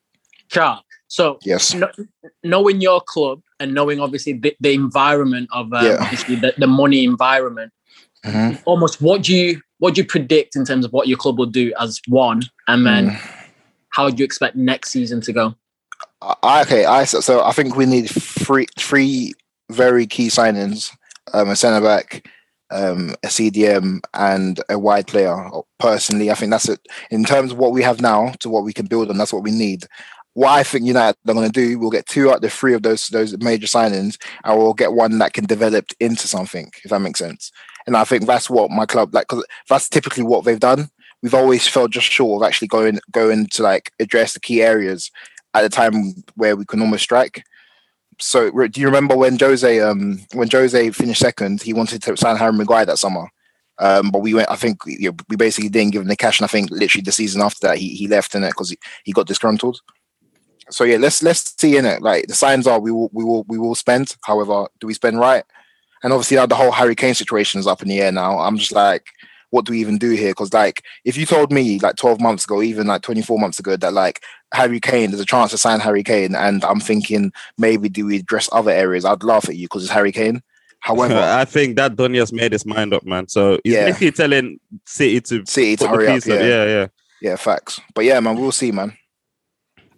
[0.52, 0.80] Sure.
[1.08, 1.76] So, Yes.
[1.76, 1.92] kno-
[2.44, 5.98] knowing your club and knowing obviously the, the environment of um, Yeah.
[6.02, 7.72] obviously the, the money environment,
[8.26, 8.60] Mhm.
[8.66, 11.46] almost what do you what do you predict in terms of what your club will
[11.46, 13.20] do as one, and then Mm.
[13.90, 15.56] how do you expect next season to go?
[16.22, 19.34] I, okay, I so, so I think we need three three
[19.70, 20.92] very key signings:
[21.34, 22.28] um, a centre back,
[22.74, 25.36] um, a CDM, and a wide player.
[25.80, 26.80] Personally, I think that's it.
[27.12, 29.44] In terms of what we have now to what we can build on, that's what
[29.44, 29.86] we need.
[30.34, 32.74] What I think United are going to do, we'll get two out of the three
[32.74, 36.72] of those those major signings, and we'll get one that can develop into something.
[36.84, 37.52] If that makes sense.
[37.86, 39.28] And I think that's what my club like.
[39.28, 40.90] Cause that's typically what they've done.
[41.22, 45.12] We've always felt just short of actually going going to like address the key areas
[45.54, 47.44] at a time where we can almost strike.
[48.20, 52.38] So do you remember when Jose um when Jose finished second, he wanted to sign
[52.38, 53.28] Harry Maguire that summer.
[53.80, 54.52] Um, but we went.
[54.52, 57.12] I think we, we basically didn't give him the cash, and I think literally the
[57.12, 59.82] season after that, he, he left in it because he, he got disgruntled.
[60.70, 62.02] So yeah, let's let's see in it.
[62.02, 64.16] Like the signs are, we will we will we will spend.
[64.24, 65.44] However, do we spend right?
[66.04, 68.40] And obviously now the whole Harry Kane situation is up in the air now.
[68.40, 69.08] I'm just like,
[69.54, 70.32] what do we even do here?
[70.32, 73.78] Because like, if you told me like 12 months ago, even like 24 months ago,
[73.78, 74.20] that like
[74.52, 78.18] Harry Kane, there's a chance to sign Harry Kane, and I'm thinking maybe do we
[78.18, 79.06] address other areas?
[79.06, 80.42] I'd laugh at you because it's Harry Kane.
[80.80, 83.28] However, I think that Donya's made his mind up, man.
[83.28, 83.86] So he's Yeah.
[83.86, 86.16] literally telling City to City to hurry up.
[86.16, 86.40] piece up.
[86.40, 86.46] Yeah.
[86.48, 86.88] yeah, yeah.
[87.22, 87.80] yeah, facts.
[87.94, 88.98] But yeah, man, we'll see, man.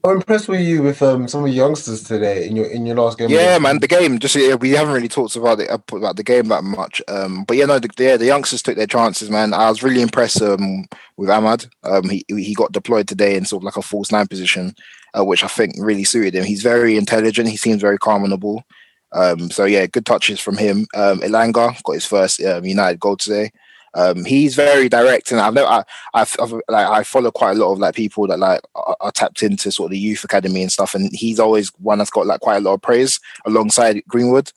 [0.05, 2.95] How impressed were you with um, some of the youngsters today in your in your
[2.95, 3.27] last game?
[3.27, 4.19] Yeah, man, the game.
[4.19, 7.01] Just yeah, we haven't really talked about it about the game that much.
[7.07, 9.51] Um, but yeah, no, the, yeah, the youngsters took their chances, man.
[9.51, 10.85] I was really impressed um,
[11.17, 11.67] with Amad.
[11.83, 14.75] Um, he he got deployed today in sort of like a false nine position,
[15.17, 16.43] uh, which I think really suited him.
[16.43, 17.49] He's very intelligent.
[17.49, 18.63] He seems very calm on the ball.
[19.11, 20.85] Um, so yeah, good touches from him.
[20.93, 23.49] Um, Elanga got his first um, United goal today.
[23.95, 27.71] Um, he's very direct, and I've I, I've, I've like I follow quite a lot
[27.71, 30.71] of like people that like are, are tapped into sort of the youth academy and
[30.71, 34.51] stuff, and he's always one that's got like quite a lot of praise alongside Greenwood.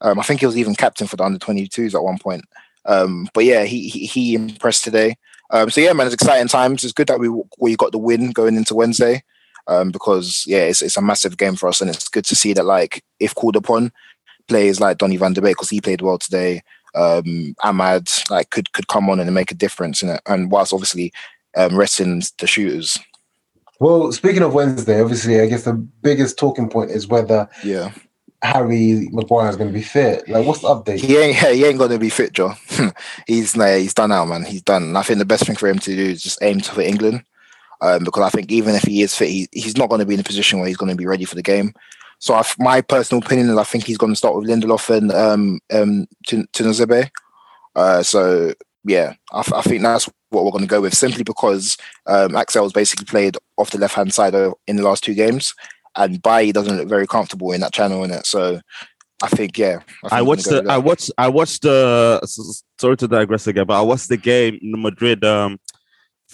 [0.00, 2.44] Um, I think he was even captain for the under 22s at one point.
[2.84, 5.16] Um, but yeah, he, he he impressed today.
[5.50, 6.84] Um, so yeah, man, it's exciting times.
[6.84, 9.22] It's good that we we got the win going into Wednesday.
[9.66, 12.52] Um, because yeah, it's it's a massive game for us, and it's good to see
[12.52, 13.92] that like if called upon,
[14.46, 16.62] players like Donny Van de Beek because he played well today.
[16.94, 20.72] Um, Amad like could could come on and make a difference in it, and whilst
[20.72, 21.12] obviously
[21.56, 22.98] um, resting the shooters.
[23.80, 27.92] Well, speaking of Wednesday, obviously, I guess the biggest talking point is whether Yeah,
[28.42, 30.28] Harry Maguire is going to be fit.
[30.28, 31.00] Like, what's the update?
[31.00, 32.52] he ain't he ain't gonna be fit, Joe.
[33.26, 34.44] he's nah, he's done now, man.
[34.44, 34.84] He's done.
[34.84, 37.24] And I think the best thing for him to do is just aim for England,
[37.80, 40.14] um, because I think even if he is fit, he, he's not going to be
[40.14, 41.74] in a position where he's going to be ready for the game.
[42.24, 45.12] So I, my personal opinion is I think he's going to start with Lindelof and
[45.12, 47.10] um um Tun- Tuanzebe.
[47.76, 51.76] Uh, so yeah, I, I think that's what we're going to go with simply because
[52.06, 54.34] um, Axel's basically played off the left hand side
[54.66, 55.54] in the last two games,
[55.96, 58.24] and Bailly doesn't look very comfortable in that channel in it.
[58.24, 58.58] So
[59.22, 59.80] I think yeah.
[59.80, 62.26] think I watched the I watched I watched the
[62.80, 65.58] sorry to digress again, but I watched the game in Madrid um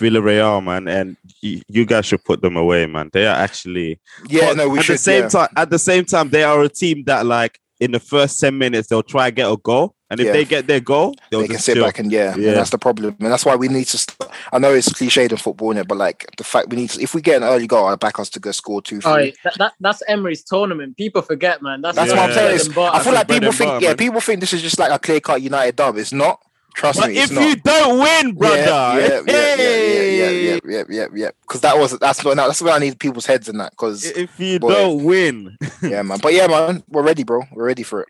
[0.01, 3.11] Villarreal man and y- you guys should put them away man.
[3.13, 4.95] They are actually yeah, but no, we at should.
[4.95, 5.29] the same yeah.
[5.29, 8.59] time at the same time they are a team that like in the first 10
[8.59, 10.33] minutes they'll try and get a goal and if Yeah.
[10.33, 11.85] they get their goal they'll they can just sit chill.
[11.85, 12.49] back and yeah, Yeah.
[12.49, 13.97] and that's the problem, and that's why we need to.
[13.99, 14.19] St-
[14.53, 17.15] I know it's cliched in football, innit, but like the fact we need to, if
[17.15, 19.09] we get an early goal, I back us to go score two, three.
[19.11, 20.97] All right, that, that, that's Emery's tournament.
[20.97, 21.81] People forget, man.
[21.81, 22.17] That's, That's Yeah.
[22.17, 22.47] what I'm saying.
[22.47, 22.97] bread It's- and butter.
[22.97, 23.97] I feel like people think, butter, yeah, man.
[23.99, 25.97] people think this is just like a clear cut United dub.
[25.97, 26.41] It's not.
[26.75, 27.49] Trust but me, it's if not.
[27.49, 31.31] you don't win brother Yeah, yeah, yeah, yeah, yeah, yeah, yeah, yeah, yeah.
[31.43, 33.73] Because that was that's what that's where I need people's heads in that.
[33.73, 34.73] Because if you Boy.
[34.73, 36.19] don't win yeah, man.
[36.23, 37.43] But yeah, man, we're ready, bro.
[37.53, 38.09] We're ready for it.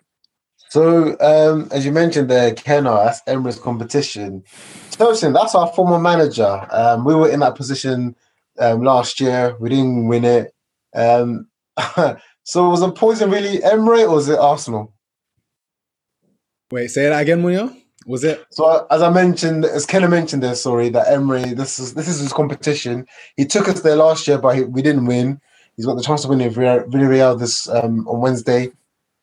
[0.71, 4.45] So, um, as you mentioned there, Kenna, that's Emery's competition.
[4.93, 6.65] Tosin, that's our former manager.
[6.71, 8.15] Um, we were in that position
[8.61, 9.57] um, last year.
[9.59, 10.55] We didn't win it.
[10.95, 11.49] Um,
[12.45, 14.95] so, was the poison really Emery or was it Arsenal?
[16.71, 17.77] Wait, say that again, Munyo.
[18.07, 18.45] Was it?
[18.51, 22.21] So, as I mentioned, as Kenna mentioned there, sorry, that Emery, this is this is
[22.21, 23.07] his competition.
[23.37, 25.41] He took us there last year, but he, we didn't win.
[25.77, 28.73] He's got the chance to win in Villar- Villarreal this um, on Wednesday.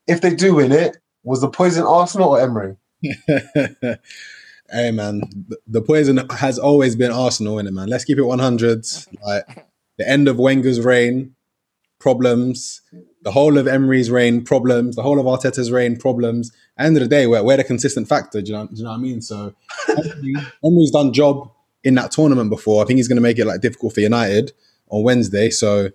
[0.07, 2.77] If they do win it, was the poison Arsenal or Emery?
[3.27, 7.89] hey man, the, the poison has always been Arsenal in it, man.
[7.89, 8.85] Let's keep it 100.
[9.25, 11.35] Like the end of Wenger's reign,
[11.99, 12.81] problems.
[13.27, 14.95] The whole of Emery's reign, problems.
[14.95, 16.53] The whole of Arteta's reign, problems.
[16.79, 18.41] End of the day, we're, we're the consistent factor.
[18.41, 18.67] Do you know?
[18.67, 19.21] Do you know what I mean?
[19.21, 19.53] So
[19.89, 21.51] Emery, Emery's done job
[21.83, 22.81] in that tournament before.
[22.81, 24.53] I think he's going to make it like difficult for United
[24.87, 25.49] on Wednesday.
[25.49, 25.89] So,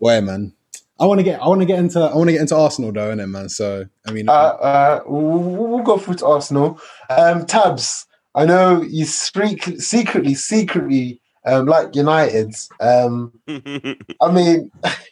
[0.00, 0.54] boy, man.
[0.98, 2.90] I want to get I want to get into I want to get into Arsenal
[2.90, 3.50] though, innit, man.
[3.50, 6.80] So I mean, Uh, uh, we'll, go through to Arsenal.
[7.10, 12.70] Um, Tabs, I know you secretly, secretly, secretly um, like United's.
[12.80, 14.70] Um, I mean,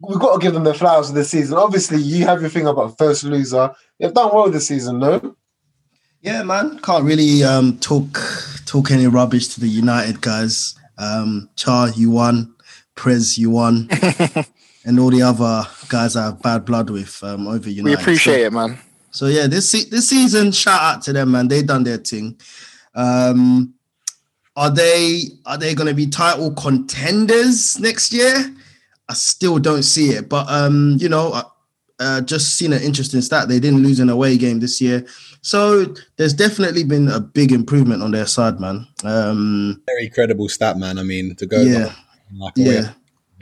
[0.00, 1.56] we've got to give them the flowers of the season.
[1.56, 3.74] Obviously, you have your thing about first loser.
[3.98, 5.36] They've done well this season, no?
[6.20, 6.78] Yeah, man.
[6.80, 8.18] Can't really um, talk
[8.64, 10.74] talk any rubbish to the United guys.
[10.98, 12.54] Um, Char, you won.
[12.94, 13.88] Prez, you won.
[14.84, 17.96] and all the other guys I have bad blood with um, over United.
[17.96, 18.78] We appreciate so, it, man.
[19.10, 21.48] So yeah, this se- this season, shout out to them, man.
[21.48, 22.38] They done their thing.
[22.94, 23.74] Um,
[24.56, 28.54] are they are they going to be title contenders next year?
[29.08, 31.42] I still don't see it, but um, you know, I,
[32.00, 33.48] uh, just seen an interesting stat.
[33.48, 35.06] They didn't lose an away game this year,
[35.42, 38.86] so there's definitely been a big improvement on their side, man.
[39.04, 40.98] Um, very credible stat, man.
[40.98, 41.92] I mean, to go yeah,
[42.36, 42.90] like away, yeah.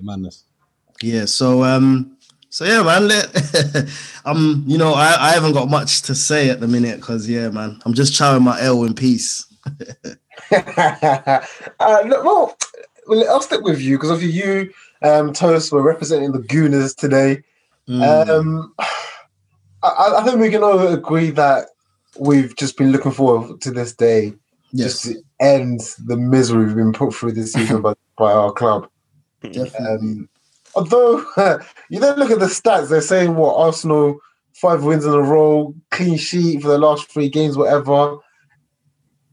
[0.03, 0.45] madness.
[1.01, 2.17] Yeah, so um,
[2.51, 3.09] so yeah, man.
[3.09, 3.89] Let
[4.25, 7.49] um, you know, I, I haven't got much to say at the minute because yeah,
[7.49, 9.47] man, I'm just chowing my L in peace.
[10.53, 11.41] uh,
[11.79, 12.57] well,
[13.09, 17.43] I'll stick with you because of you, um, Toast, we're representing the Gooners today.
[17.89, 18.29] Mm.
[18.29, 18.75] Um,
[19.83, 21.69] I, I think we can all agree that
[22.19, 24.35] we've just been looking forward to this day,
[24.73, 28.53] yes, just to end the misery we've been put through this season by, by our
[28.53, 28.89] club.
[29.79, 30.29] Um,
[30.75, 31.25] although
[31.91, 34.21] you don't look at the stats, they're saying what Arsenal
[34.55, 38.19] five wins in a row, clean sheet for the last three games, whatever.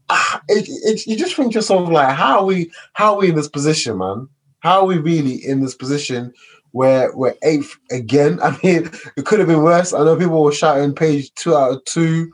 [0.08, 2.70] Ah, It, it, you just think to yourself like, how are we?
[2.94, 4.28] How are we in this position, man?
[4.60, 6.32] How are we really in this position
[6.72, 8.38] where we're eighth again?
[8.42, 9.92] I mean, it could have been worse.
[9.92, 12.30] I know people were shouting page two out of two.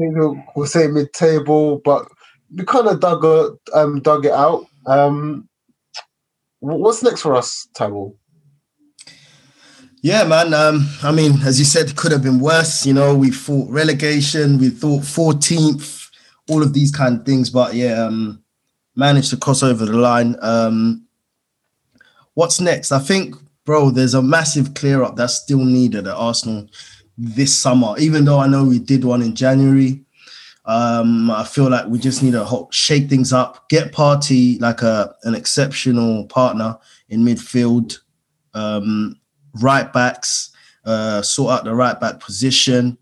[0.00, 2.06] People were saying mid-table, but
[2.54, 4.66] we kind of dug it, um, dug it out.
[4.86, 5.48] Um,
[6.60, 8.16] what's next for us, Table?
[10.02, 10.52] Yeah, man.
[10.52, 12.84] Um, I mean, as you said, it could have been worse.
[12.84, 16.08] You know, we thought relegation, we thought 14th,
[16.50, 17.50] all of these kind of things.
[17.50, 18.42] But yeah, um,
[18.96, 20.34] managed to cross over the line.
[20.42, 21.06] Um,
[22.34, 22.92] what's next?
[22.92, 26.66] I think, bro, there's a massive clear up that's still needed at Arsenal
[27.16, 27.94] this summer.
[27.98, 30.04] Even though I know we did one in January,
[30.64, 35.14] um, I feel like we just need to shake things up, get Partey like a
[35.24, 37.98] an exceptional partner in midfield.
[38.54, 39.18] Um,
[39.60, 40.50] right backs,
[40.84, 42.96] uh, sort out the right back position.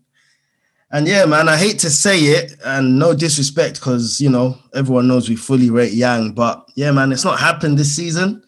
[0.91, 5.07] And yeah, man, I hate to say it, and no disrespect, because you know everyone
[5.07, 8.43] knows we fully rate Yang, but yeah, man, it's not happened this season.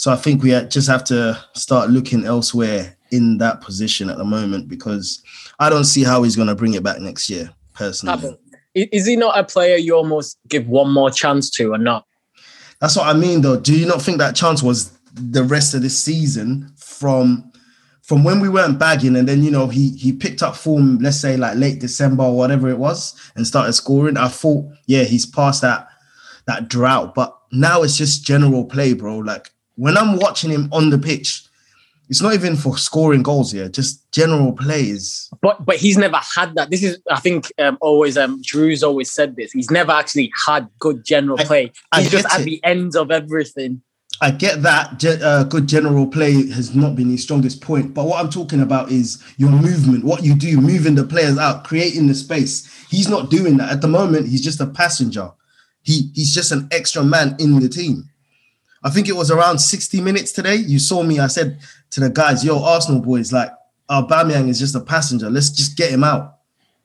[0.00, 4.24] So I think we just have to start looking elsewhere in that position at the
[4.24, 5.22] moment because
[5.58, 7.50] I don't see how he's going to bring it back next year.
[7.74, 8.38] Personally,
[8.74, 12.06] Is he not a player you almost give one more chance to or not?
[12.80, 13.60] That's what I mean, though.
[13.60, 17.52] Do you not think that chance was the rest of this season from
[18.00, 21.20] from when we weren't bagging, and then you know he he picked up form, let's
[21.20, 24.16] say like late December or whatever it was, and started scoring.
[24.16, 25.88] I thought, yeah, he's past that
[26.46, 29.18] that drought, but now it's just general play, bro.
[29.18, 29.50] Like
[29.84, 31.30] when I'm watching him on the pitch,
[32.12, 35.04] It's not even for scoring goals, here, Just general plays.
[35.44, 36.66] But but he's never had that.
[36.72, 39.52] This is I think um, always um Drew's always said this.
[39.58, 41.64] He's never actually had good general I- play.
[41.92, 42.44] I He's just at it.
[42.50, 43.72] the ends of everything.
[44.22, 48.18] I get that uh, good general play has not been his strongest point, but what
[48.22, 49.06] I'm talking about is
[49.42, 52.54] your movement, what you do, moving the players out, creating the space.
[52.94, 54.28] He's not doing that at the moment.
[54.32, 55.30] He's just a passenger.
[55.88, 57.96] He he's just an extra man in the team.
[58.82, 60.56] I think it was around 60 minutes today.
[60.56, 61.18] You saw me.
[61.18, 61.58] I said
[61.90, 63.50] to the guys, "Yo, Arsenal boys, like
[63.90, 65.28] Aubameyang is just a passenger.
[65.30, 66.36] Let's just get him out."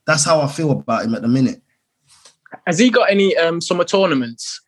[0.05, 1.61] That's how I feel about him at the minute.
[2.67, 4.61] Has he got any um summer tournaments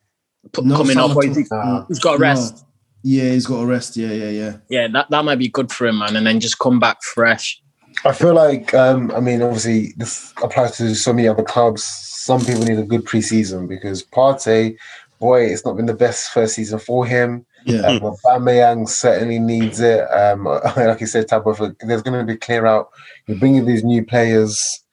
[0.51, 1.09] p- No coming up?
[1.09, 2.55] summer Or is he, tour- he's got a rest.
[2.57, 2.63] No.
[3.03, 3.95] Yeah, he's got a rest.
[3.95, 4.57] Yeah, yeah, yeah.
[4.69, 7.61] Yeah, that, that might be good for him, man, and then just come back fresh.
[8.03, 11.83] I feel like, um, I mean, obviously, this applies to so many other clubs.
[11.83, 14.75] Some people need a good preseason because Partey,
[15.19, 17.45] boy, it's not been the best first season for him.
[17.65, 17.81] Yeah.
[17.81, 20.01] Um, Aubameyang certainly needs it.
[20.11, 22.89] Um, like you said, Tabo, if there's going to be clear out.
[23.27, 24.83] You're bringing these new players.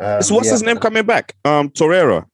[0.00, 0.52] Um, So what's yeah.
[0.52, 1.36] his name coming back?
[1.44, 2.24] Um, Torreira,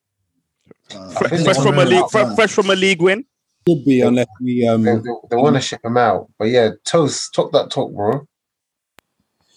[0.95, 3.25] Uh, I fresh, fresh from a league, fre- fresh from a league win.
[3.67, 6.31] Could be unless we um They, they, they want to ship him out.
[6.39, 8.27] But yeah, Toast, talk that talk, bro.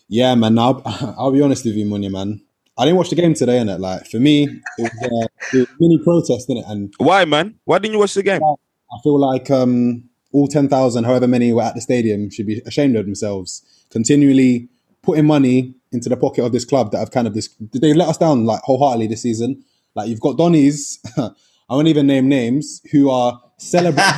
[0.10, 0.58] yeah, man.
[0.60, 0.82] I'll,
[1.18, 2.42] I'll be honest with you, Munya, man.
[2.78, 3.80] I didn't watch the game today, innit?
[3.80, 4.44] Like for me,
[4.78, 6.70] it was, uh, it was a mini protest, innit?
[6.70, 7.56] And Why, man?
[7.66, 8.42] Why didn't you watch the game?
[8.44, 12.96] I feel like um, all 10,000, however many were at the stadium, should be ashamed
[12.96, 13.62] of themselves.
[13.92, 14.70] Continually
[15.04, 17.50] putting money into the pocket of this club that have kind of this.
[17.74, 19.64] They let us down like wholeheartedly this season.
[19.96, 24.12] Like you've got Donnies, I won't even name names, who are celebrating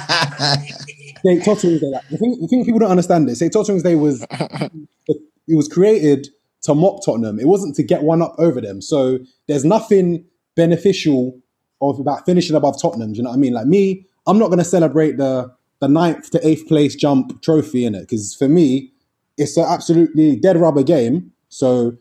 [1.25, 1.43] St.
[1.43, 1.87] Tottering's Day.
[1.87, 3.51] Like, the, thing, the thing people don't understand is St.
[3.51, 4.25] Tottering's Day was
[5.07, 6.29] it was created
[6.65, 7.39] to mock Tottenham.
[7.39, 8.81] It wasn't to get one up over them.
[8.81, 10.25] So there's nothing
[10.55, 11.39] beneficial
[11.81, 13.13] of about finishing above Tottenham.
[13.13, 13.53] Do you know what I mean?
[13.53, 17.85] Like me, I'm not going to celebrate the the ninth to eighth place jump trophy
[17.85, 18.91] in it because for me,
[19.37, 21.31] it's an absolutely dead rubber game.
[21.49, 21.97] So,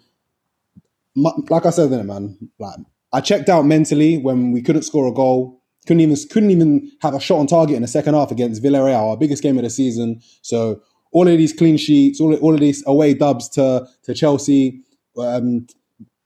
[1.17, 2.77] mu- like I said, then man, like
[3.13, 5.61] I checked out mentally when we couldn't score a goal.
[5.87, 9.11] Couldn't even couldn't even have a shot on target in the second half against Villarreal,
[9.11, 10.21] our biggest game of the season.
[10.41, 10.81] So
[11.15, 14.81] all of these clean sheets, all, all of these away dubs to to Chelsea,
[15.19, 15.67] um,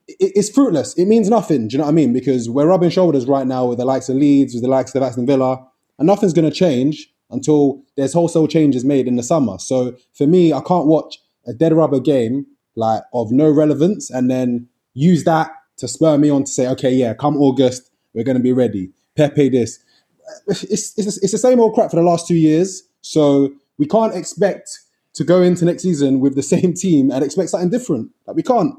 [0.09, 0.95] it- it's fruitless.
[0.95, 1.69] It means nothing.
[1.69, 2.13] Do you know what I mean?
[2.13, 5.03] Because we're rubbing shoulders right now with the likes of Leeds, with the likes of
[5.03, 5.65] Aston Villa,
[5.99, 9.59] and nothing's going to change until there's wholesale changes made in the summer.
[9.59, 12.47] So for me, I can't watch a dead rubber game
[12.77, 16.91] like of no relevance and then use that to spur me on to say, okay,
[16.93, 18.91] yeah, come August, we're going to be ready.
[19.17, 19.79] Pepe this.
[20.47, 20.65] It's,
[20.99, 22.83] it's, it's the same old crap for the last two years.
[23.03, 24.81] So we can't expect
[25.15, 28.11] to go into next season with the same team and expect something different.
[28.27, 28.75] Like we can't.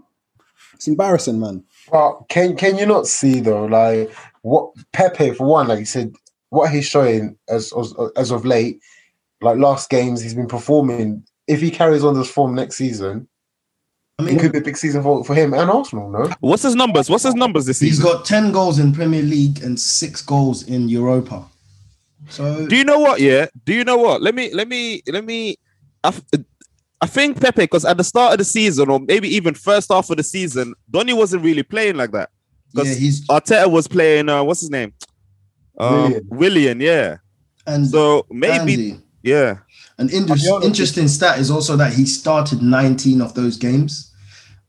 [0.73, 1.63] It's embarrassing, man.
[1.91, 6.13] But can can you not see though, like what Pepe for one, like you said,
[6.49, 8.79] what he's showing as as, as of late,
[9.41, 11.23] like last games he's been performing.
[11.47, 13.27] If he carries on this form next season,
[14.19, 16.09] I it could be a big season for, for him and Arsenal.
[16.11, 17.09] No, What's his numbers?
[17.09, 18.05] What's his numbers this he's season?
[18.11, 21.45] got 10 goals in Premier League and six goals in Europa.
[22.29, 23.19] So Do you know what?
[23.19, 23.47] Yeah.
[23.65, 24.21] Do you know what?
[24.21, 25.57] Let me let me let me.
[27.01, 30.09] I think Pepe because at the start of the season, or maybe even first half
[30.09, 32.29] of the season, Donny wasn't really playing like that.
[32.73, 34.27] yeah, Because he's Arteta was playing.
[34.29, 34.93] Uh, what's his name?
[35.77, 36.27] Um, Willian.
[36.29, 36.79] Willian.
[36.81, 37.17] Yeah.
[37.65, 38.73] and So maybe.
[38.73, 38.99] Andy.
[39.23, 39.57] Yeah.
[39.97, 43.57] An inter- I'll be honest, interesting stat is also that he started 19 of those
[43.57, 44.13] games.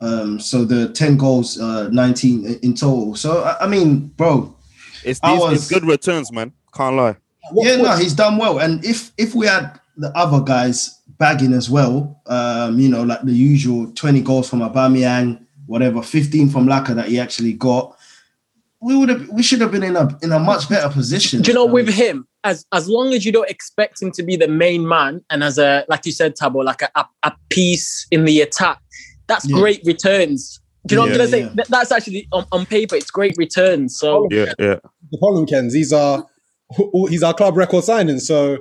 [0.01, 3.15] Um, so the 10 goals, uh, 19 in total.
[3.17, 4.57] So I, I mean, bro,
[5.05, 6.53] It's these was- it's good returns, man.
[6.75, 7.17] Can't lie.
[7.55, 8.59] Yeah, no, he's done well.
[8.59, 13.23] And if if we had the other guys bagging as well, um, you know, like
[13.23, 17.95] the usual 20 goals from Aubameyang, whatever, 15 from Laka that he actually got,
[18.81, 21.43] we would have we should have been in a in a much better position.
[21.43, 24.23] Do you know Um, with him, as as long as you don't expect him to
[24.23, 27.33] be the main man, and as a like you said, Tabo, like a, a, a
[27.51, 28.79] piece in the attack,
[29.27, 29.57] that's Yeah.
[29.59, 30.61] great returns.
[30.87, 31.41] Do you know what I'm gonna say?
[31.43, 31.49] yeah.
[31.57, 33.99] Th- That's actually on, on paper, it's great returns.
[33.99, 34.55] So Yeah.
[34.59, 34.77] Yeah.
[35.13, 36.25] The problem, Ken's, these are
[37.09, 38.21] he's our club record signing.
[38.21, 38.59] So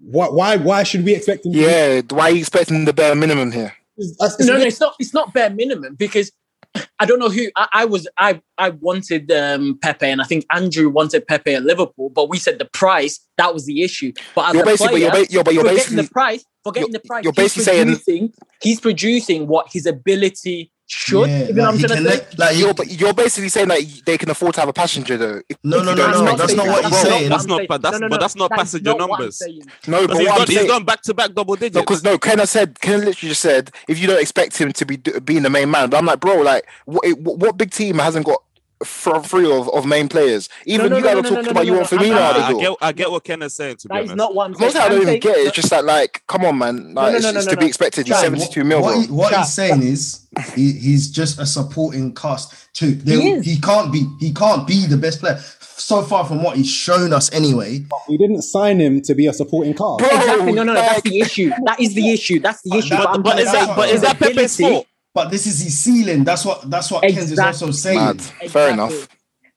[0.00, 1.52] why why why should we expect him?
[1.52, 3.74] to Yeah, why are you expecting the bare minimum here?
[3.96, 4.94] That's- it's no, no, it's not.
[4.98, 6.32] It's not bare minimum because
[6.98, 8.08] I don't know who I, I was.
[8.18, 12.38] I I wanted um, Pepe, and I think Andrew wanted Pepe at Liverpool, but we
[12.38, 14.12] said the price that was the issue.
[14.34, 16.92] But as You're a basically, player, you're, you're, but you're forgetting basically, the price, forgetting
[16.92, 17.24] the price.
[17.24, 18.32] you're he's basically saying-
[18.62, 21.28] he's producing what his ability should.
[21.30, 22.16] yeah, you know like what he I'm can gonna say?
[22.16, 24.72] let- like he- you're, but you're basically saying that they can afford to have a
[24.72, 25.40] passenger though.
[25.48, 27.28] If- No, if no, you no, no, that's not what he's That's saying.
[27.30, 27.68] That's not saying.
[27.68, 29.42] pa- that's- No, no, but that's not that is passenger not numbers.
[29.86, 31.80] No, but Because he's what I'm gone, he's saying, gone back to back double digits.
[31.80, 34.84] Because no, Ken has said, Ken literally just said, if you don't expect him to
[34.84, 37.70] be do- being the main man, but I'm like, bro, like, what, what, what big
[37.70, 38.42] team hasn't got
[38.84, 40.48] front three of, of main players.
[40.66, 41.98] Even no, you no, guys no, are talking no, about no, you no, want no.
[41.98, 42.60] Firmino I'm- out I, the I door.
[42.60, 43.76] get I get what Ken is saying.
[43.76, 44.68] To be That is honest, not what I'm Most saying.
[44.68, 45.46] of the time, I don't even get it.
[45.46, 46.94] It's just that, like, come on, man.
[46.94, 47.60] Like, no, it's, no, no, it's no, to no.
[47.60, 48.06] be expected.
[48.06, 52.14] He's Chat, 72 mil, what, he- what he's saying is he, he's just a supporting
[52.14, 52.92] cast too.
[52.94, 56.56] They, He he can't be he can't be the best player so far from what
[56.56, 57.84] he's shown us anyway.
[58.08, 59.98] We didn't sign him to be a supporting cast.
[59.98, 60.52] Bro, Exactly.
[60.52, 60.80] No, no, no.
[60.80, 61.50] That's the issue.
[61.64, 62.38] That is the issue.
[62.40, 62.96] That's the issue.
[62.96, 64.86] But- I'm but is that but is that his Pepe's fault?
[65.14, 66.24] But this is his ceiling.
[66.24, 67.98] That's what that's what Ken's is also saying.
[67.98, 68.20] Mad.
[68.20, 69.08] Fair enough.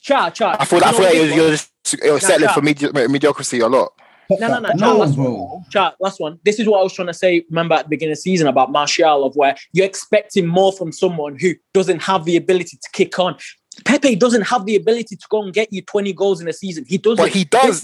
[0.02, 0.58] Cha, cha.
[0.60, 1.72] I thought, I thought you're, you're just
[2.04, 3.92] you're settling Nah, for medi- mediocrity a lot.
[4.30, 4.70] No, no, no.
[4.70, 5.32] Chat, No, last bro.
[5.34, 5.66] one.
[5.70, 6.40] Chat, last one.
[6.44, 7.46] This is what I was trying to say.
[7.50, 10.92] Remember at the beginning of the season about Martial, of where you're expecting more from
[10.92, 13.38] someone who doesn't have the ability to kick on.
[13.84, 16.86] Pepe doesn't have the ability to go and get you 20 goals in a season.
[16.88, 17.24] He doesn't.
[17.24, 17.82] But he does.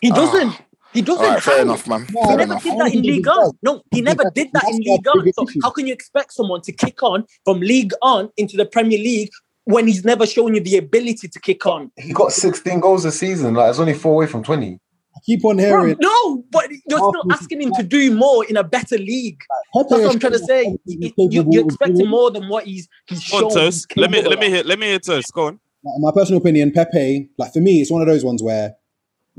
[0.00, 0.48] He doesn't.
[0.48, 0.60] Ah.
[0.92, 1.24] He doesn't.
[1.24, 2.06] All right, fair have enough, man.
[2.06, 2.62] He Fair never enough.
[2.64, 3.50] did that in Ligue 1.
[3.62, 5.32] No, he never did that in Ligue 1.
[5.34, 8.98] So how can you expect someone to kick on from Ligue 1 into the Premier
[8.98, 9.30] League
[9.64, 11.92] when he's never shown you the ability to kick on?
[11.96, 13.54] He got 16 goals a season.
[13.54, 14.78] Like it's only four away from 20.
[15.14, 15.96] I keep on Bro, hearing.
[16.00, 19.40] no, but you're still asking him to do more in a better league.
[19.74, 20.76] That's what I'm trying to say.
[20.86, 23.50] You, you, you're expecting more than what he's he's Go on, shown.
[23.52, 23.96] Toast.
[23.96, 25.32] Let me let me hear let me hear Toast.
[25.32, 25.60] Go on.
[25.84, 28.74] In my personal opinion, Pepe, like for me, it's one of those ones where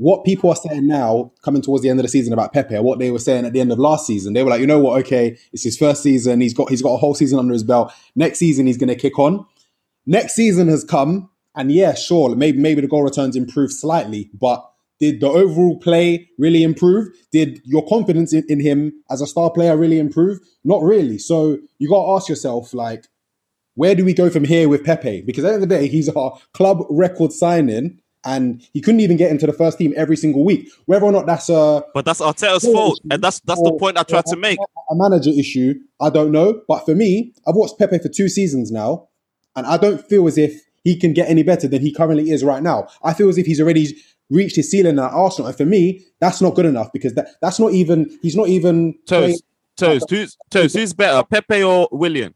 [0.02, 2.98] what people are saying now, coming towards the end of the season about Pepe, what
[2.98, 5.00] they were saying at the end of last season, they were like, you know what?
[5.02, 6.40] Okay, it's his first season.
[6.40, 7.92] He's got he's got a whole season under his belt.
[8.16, 9.46] Next season, he's going to kick on.
[10.04, 14.68] Next season has come, and yeah, sure, maybe maybe the goal returns improved slightly, but
[14.98, 17.08] did the overall play really improve?
[17.32, 20.38] Did your confidence in, in him as a star player really improve?
[20.64, 21.18] Not really.
[21.18, 23.06] So you got to ask yourself, like,
[23.74, 25.22] where do we go from here with Pepe?
[25.22, 29.00] Because at the end of the day, he's our club record signing, and he couldn't
[29.00, 30.70] even get into the first team every single week.
[30.86, 34.02] Whether or not that's a, But that's Arteta's fault, and that's that's the point I
[34.02, 34.58] tried to make.
[34.58, 36.62] a manager issue, I don't know.
[36.68, 39.08] But for me, I've watched Pepe for two seasons now,
[39.56, 42.42] and I don't feel as if he can get any better than he currently is
[42.42, 42.88] right now.
[43.04, 43.96] I feel as if he's already
[44.30, 47.58] reached his ceiling at Arsenal, and for me, that's not good enough because that, that's
[47.58, 49.42] not even he's not even Toast,
[49.76, 50.76] Toast, who's Toast?
[50.76, 52.34] Who's better, Pepe or Willian?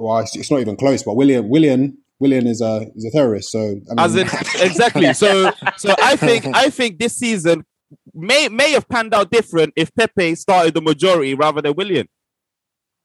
[0.00, 1.02] well, it's, it's not even close.
[1.02, 3.50] But Willian, Willian, Willian is a is a terrorist.
[3.50, 4.28] So I mean, As in
[4.60, 5.12] exactly.
[5.12, 7.64] So so I think I think this season
[8.14, 12.08] may may have panned out different if Pepe started the majority rather than Willian,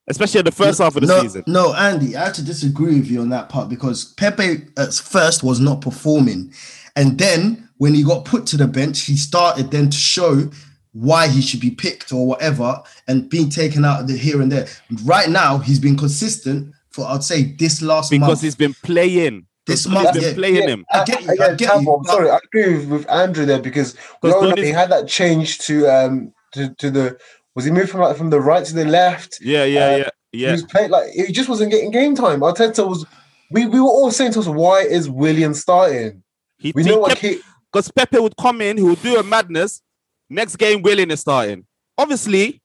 [0.07, 1.43] especially in the first half of the no, season.
[1.47, 5.43] No, Andy, I have to disagree with you on that part because Pepe at first
[5.43, 6.53] was not performing.
[6.95, 10.49] And then when he got put to the bench, he started then to show
[10.93, 14.51] why he should be picked or whatever and being taken out of the here and
[14.51, 14.67] there.
[15.03, 18.41] Right now, he's been consistent for I'd say this last Because month.
[18.41, 19.45] he's been playing.
[19.67, 20.33] This He's month, been yeah.
[20.33, 20.85] playing him.
[20.91, 23.45] I get you, I Again, get Tambo, you, I'm sorry, I agree with, with Andrew
[23.45, 27.17] there because we 'Cause all know he had that change to um to, to the
[27.53, 29.39] was he moved from like from the right to the left?
[29.41, 30.51] Yeah, yeah, Uh, yeah, He yeah.
[30.53, 32.39] was playing like he just wasn't getting game time.
[32.39, 33.05] Arteta was
[33.51, 36.23] we, we were all saying to us, why is Willian starting?
[36.59, 37.39] He, We he know what kept- he,
[37.71, 39.81] because Pepe would come in, he would do a madness.
[40.29, 41.65] Next game, Willian is starting.
[41.97, 42.61] Obviously,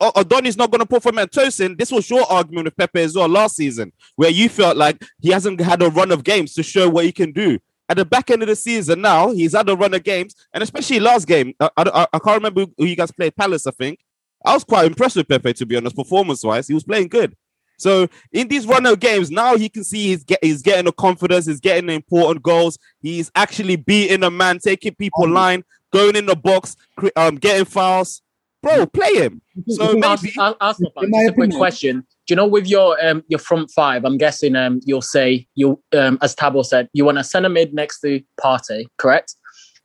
[0.00, 1.78] O- O'Donnell's not going to put for Tosin.
[1.78, 5.30] This was your argument with Pepe as well last season, where you felt like he
[5.30, 7.58] hasn't had a run of games to show what he can do.
[7.88, 10.62] At the back end of the season, now he's had a run of games, and
[10.62, 14.00] especially last game, I, I, I can't remember who you guys played, Palace, I think.
[14.44, 16.68] I was quite impressed with Pepe, to be honest, performance wise.
[16.68, 17.34] He was playing good.
[17.78, 20.92] So in these run of games, now he can see he's, get, he's getting the
[20.92, 22.78] confidence, he's getting the important goals.
[23.00, 26.76] He's actually beating a man, taking people line, going in the box,
[27.16, 28.20] um, getting fouls.
[28.62, 29.40] Bro, play him.
[29.68, 32.06] So maybe I'll ask my In my a quick opinion- question.
[32.26, 34.04] Do you know with your um your front five?
[34.04, 37.72] I'm guessing um you'll say you um as Tabo said you want a centre mid
[37.72, 39.34] next to Partey, correct?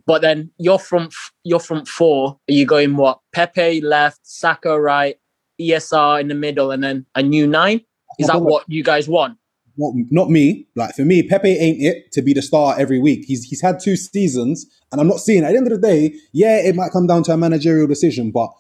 [0.05, 3.19] But then your front f- your front four, are you going what?
[3.33, 5.15] Pepe left, Saka right,
[5.61, 7.81] ESR in the middle, and then a new nine.
[8.19, 9.37] Is that what you guys want?
[9.75, 10.67] not, not me.
[10.75, 13.23] Like for me, Pepe ain't it to be the star every week.
[13.25, 15.43] He's he's had two seasons, and I'm not seeing.
[15.45, 18.29] At the end of the day, yeah, it might come down to a managerial decision,
[18.31, 18.51] but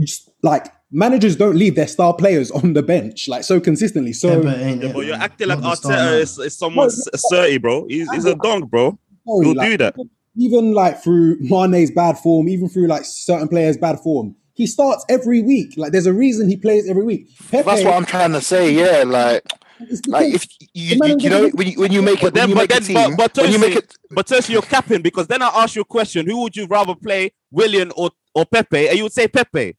[0.00, 4.12] just, like managers don't leave their star players on the bench like so consistently.
[4.12, 7.08] So Pepe ain't yeah, it, but you're acting like Not Arteta is, is someone s-
[7.30, 7.86] 30, bro.
[7.88, 8.98] He's, he's a dog, bro.
[9.26, 9.96] sorry, He'll like, do that.
[10.36, 15.04] Even like through Mane's bad form, even through like certain players' bad form, he starts
[15.08, 15.74] every week.
[15.76, 17.28] Like there's a reason he plays every week.
[17.50, 18.72] Pepe, That's what I'm trying to say.
[18.72, 19.42] Yeah, like,
[20.06, 22.54] like if you, you, you know when you, when you make it, then, when you
[22.54, 24.62] but make a then, team, but, but when you make Tosin, it, but Tosin, you're
[24.62, 28.10] capping because then I ask you a question: Who would you rather play, Willian or
[28.34, 28.88] or Pepe?
[28.88, 29.76] And you would say Pepe.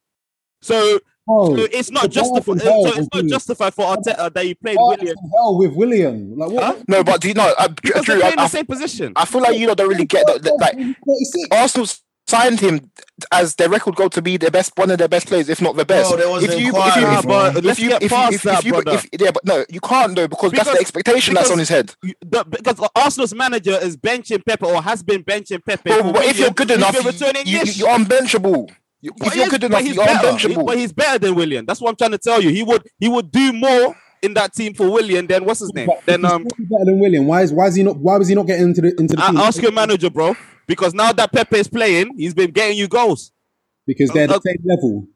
[0.62, 1.00] So,
[1.30, 2.62] Oh, so it's not the justified.
[2.62, 6.38] So it's not be- justified for Arteta that you played Willian from hell with Willian.
[6.38, 6.64] Like what?
[6.64, 6.84] Huh?
[6.88, 9.14] no, but do you know, uh, because Drew, they're I, playing the I, same position.
[9.16, 10.42] I feel like you lot don't really get that.
[10.44, 11.48] that- Like 36.
[11.52, 12.92] Arsenal's signed him
[13.34, 15.76] as their record goal to be their best, one of their best players, if not
[15.76, 16.10] the best.
[16.10, 18.42] Bro, there was if you, if you, if, let's you, get if you, past if,
[18.44, 21.52] that, if you, if, yeah, but no, you can't though because, that's the expectation that's
[21.52, 21.94] on his head.
[22.04, 25.90] You- the- because Arsenal's manager is benching Pepe or has been benching Pepe.
[25.90, 27.78] Bro, but if you're good enough, been you, returning you, ish.
[27.78, 28.70] you're unbenchable.
[29.02, 30.38] You- But If you're good but enough, he's you're better.
[30.48, 31.66] He- but he's better than Willian.
[31.66, 32.50] That's what I'm trying to tell you.
[32.50, 35.86] He would he would do more in that team for Willian than what's his name?
[35.88, 37.28] But Then um, better than Willian.
[37.28, 37.98] Why is why is he not?
[37.98, 39.38] Why was he not getting into the into the team?
[39.38, 40.36] Ask your manager, bro.
[40.66, 43.32] Because now that Pepe is playing, he's been getting you goals.
[43.86, 45.08] because they're Uh, the same level.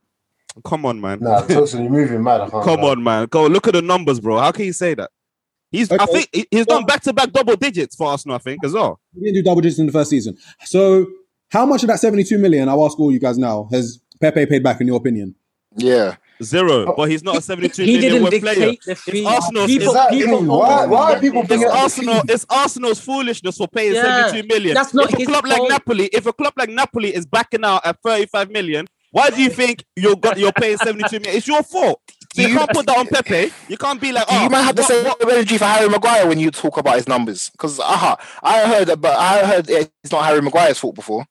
[0.63, 1.19] Come on, man.
[1.21, 2.49] Nah, Tosin, you're moving mad.
[2.49, 3.27] Come on, man.
[3.27, 4.37] Go look at the numbers, bro.
[4.37, 5.09] How can you say that?
[5.71, 8.73] He's I think he's done back to back double digits for Arsenal, I think, as
[8.73, 8.99] well.
[9.13, 10.37] He didn't do double digits in the first season.
[10.65, 11.07] So
[11.51, 12.67] how much of that seventy-two million?
[12.69, 13.67] I'll ask all you guys now.
[13.71, 15.35] Has Pepe paid back in your opinion?
[15.75, 16.15] Yeah.
[16.43, 16.85] Zero.
[16.87, 16.93] Oh.
[16.97, 18.55] But he's not a 72 He million didn't worth player.
[18.55, 19.19] dictate the fee.
[19.19, 20.19] It's Arsenal's, People- it's, Exactly.
[20.23, 22.21] people- Why, why are people it's bringing Arsenal.
[22.21, 22.33] fee?
[22.33, 24.73] It's Arsenal's foolishness for paying Yeah, 72 million.
[24.73, 25.69] that's not if a his club like.
[25.69, 29.49] Napoli, if a club like Napoli is backing out at 35 million, why do you
[29.51, 31.37] think you're got you're paying 72 million?
[31.37, 32.01] It's your fault.
[32.33, 33.51] So you, You- can't put that on Pepe.
[33.67, 35.89] You can't be like, oh, you might have the what- same what- energy for Harry
[35.89, 37.51] Maguire when you talk about his numbers?
[37.51, 41.25] Because aha, I heard that, but I heard it's not Harry Maguire's fault before.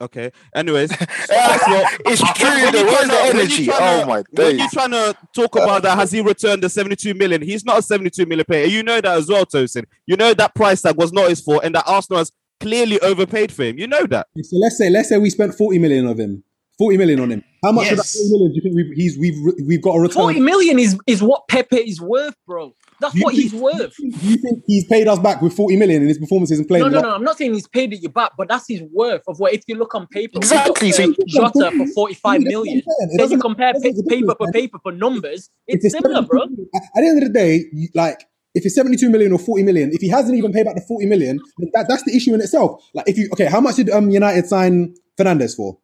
[0.00, 0.32] Okay.
[0.54, 2.48] Anyways, so Yeah, it's when true.
[2.50, 2.84] you though.
[2.84, 3.66] Where's the when you energy?
[3.66, 4.58] tryna- Oh my When days.
[4.58, 7.42] you're trying to talk about uh, that, has he returned the 72 million?
[7.42, 8.66] He's not a 72 million player.
[8.66, 9.84] You know that as well, Tosin.
[10.06, 13.52] You know that price tag was not his fault, and that Arsenal has clearly overpaid
[13.52, 13.78] for him.
[13.78, 14.26] You know that.
[14.42, 16.42] So let's say let's say we spent forty million of him,
[16.78, 17.44] forty million on him.
[17.64, 20.00] How much of that forty million do you think we've he's we've we've got a
[20.00, 20.14] return?
[20.22, 22.74] 40 million is, is what Pepe is worth, bro.
[23.04, 23.94] That's you what think- he's worth.
[23.96, 26.84] Do you think he's paid us back with forty million in his performances and playing?
[26.84, 27.14] No, no, no.
[27.14, 29.52] I'm not saying he's paid it you back, but that's his worth of what.
[29.52, 32.78] If you look on paper, Exactly, so Jota for 45 million.
[32.78, 32.84] It
[33.18, 34.52] Then you compare pa- paper for difference, man.
[34.52, 35.50] paper for numbers.
[35.66, 36.42] If It's similar, bro.
[36.42, 38.24] At at the end of the day, like
[38.54, 41.06] if it's 72 million or 40 million, if he hasn't even paid back the 40
[41.06, 42.82] million, then that, that's the issue in itself.
[42.94, 45.78] Like if you okay, how much did um United sign Fernandes for?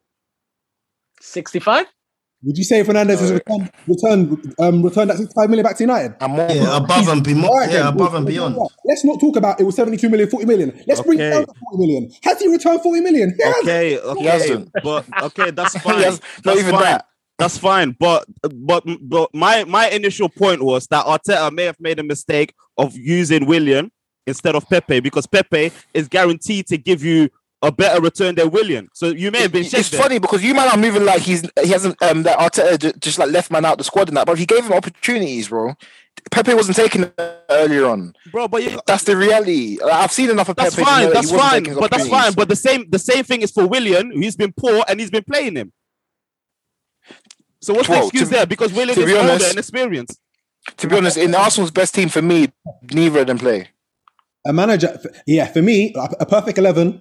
[1.20, 1.86] 65.
[2.42, 6.14] Would you say Fernandes has returned returned um returned that 65 million back to United?
[6.20, 6.48] I'm more.
[6.50, 7.44] Yeah, above and beyond.
[7.44, 8.16] All right, yeah, then, above cool.
[8.16, 8.56] and beyond.
[8.86, 10.82] Let's not talk about it was 72 million, 40 million.
[10.86, 11.30] Let's bring it Okay.
[11.36, 12.10] down to 40 million.
[12.22, 13.34] Has he returned 40 million?
[13.36, 13.64] He hasn't.
[13.64, 14.70] Okay, okay, hasn't.
[14.82, 16.02] but okay, that's fine.
[16.02, 16.82] has- not even fine.
[16.82, 17.06] that.
[17.38, 18.24] That's fine, but
[18.54, 22.96] but but my my initial point was that Arteta may have made a mistake of
[22.96, 23.90] using Willian
[24.26, 27.28] instead of Pepe because Pepe is guaranteed to give you
[27.62, 28.88] a better return than Willian.
[28.94, 30.00] So you may have been It's checked there.
[30.02, 33.18] funny because you man are moving like he's he hasn't um that Arteta ju- just
[33.18, 35.74] like left man out the squad and that, but he gave him opportunities, bro.
[36.30, 38.12] Pepe wasn't taking it earlier on.
[38.32, 38.48] bro.
[38.48, 39.78] But you, That's the reality.
[39.80, 40.84] Like, I've seen enough of that's Pepe.
[40.84, 41.04] to fine.
[41.06, 41.74] that That's he wasn't fine.
[41.76, 42.32] But that's fine.
[42.32, 44.10] But the same the same thing is for Willian.
[44.12, 45.72] He's been poor and he's been playing him.
[47.62, 48.46] So what's Well, the excuse to- there?
[48.46, 50.18] Because Willian is be older honest- and experienced.
[50.78, 52.48] to be honest, in Arsenal's best team for me,
[52.92, 53.68] neither of them play.
[54.46, 57.00] A manager, yeah, for me, a a perfect 11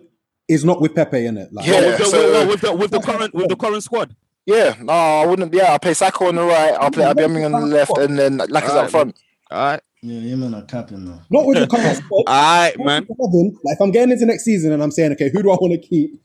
[0.50, 1.54] is not with Pepe in it.
[1.54, 4.16] Like, Yeah, with, the, so- with, the, with the current with the current squad.
[4.46, 5.54] Yeah, no, I wouldn't.
[5.54, 6.74] Yeah, I'll play Saka on the right.
[6.74, 9.16] I'll play Aubameyang on the left, and then Lacazette Alright, up front.
[9.52, 11.20] All right, Yeah, you man are capping though.
[11.30, 12.24] Not with the current squad.
[12.26, 13.06] all right, man.
[13.10, 15.80] like if I'm getting into next season and I'm saying, okay, who do I want
[15.80, 16.20] to keep?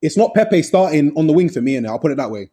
[0.00, 2.50] It's not Pepe starting on the wing for me, and I'll put it that way.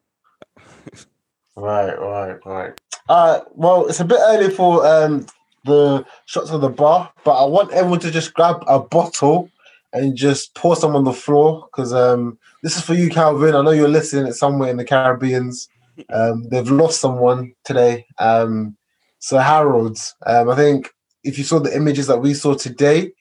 [1.56, 2.82] Right, right, right.
[3.08, 5.26] Uh, well, it's a bit early for um,
[5.66, 9.50] the shots on the bar, but I want everyone to just grab a bottle
[9.94, 13.56] and just pour some on the floor because um, this is for you, Calvin.
[13.56, 15.70] I know you're listening it's somewhere in the Caribbeans.
[16.12, 18.06] Um, they've lost someone today.
[18.18, 18.76] Um,
[19.20, 20.90] so Harold, um, I think
[21.24, 23.12] if you saw the images that we saw today,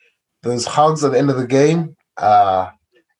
[0.43, 2.71] those hugs at the end of the game, uh,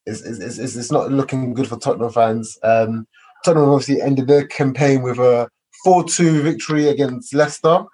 [0.07, 2.59] it's, it's, it's, it's not looking good for Tottenham fans.
[2.63, 3.07] Um,
[3.45, 5.49] Tottenham obviously ended their campaign with a
[5.85, 7.85] 4 2 victory against Leicester.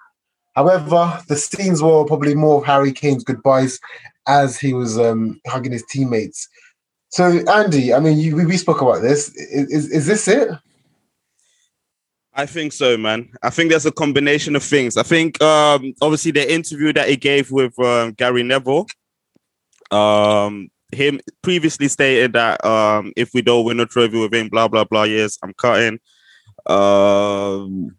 [0.55, 3.79] However, the scenes were probably more of Harry Kane's goodbyes
[4.27, 6.47] as he was um, hugging his teammates.
[7.09, 9.29] So, Andy, I mean, you, we, spoke about this.
[9.35, 10.49] Is, is, is this it?
[12.33, 13.31] I think so, man.
[13.41, 14.95] I think there's a combination of things.
[14.95, 18.85] I think um, obviously the interview that he gave with um, Gary Neville,
[19.91, 24.67] um, him previously stated that um, if we don't win a trophy with him, blah
[24.67, 25.03] blah blah.
[25.03, 25.99] Yes, I'm cutting.
[26.65, 27.97] Um,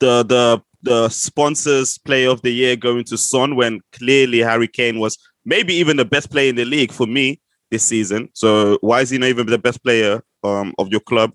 [0.00, 4.98] the the the sponsors play of the year going to Son when clearly Harry Kane
[4.98, 5.18] was
[5.48, 7.40] maybe even the best player in the league for me
[7.70, 8.28] this season.
[8.34, 11.32] So why is he not even the best player um, of your club?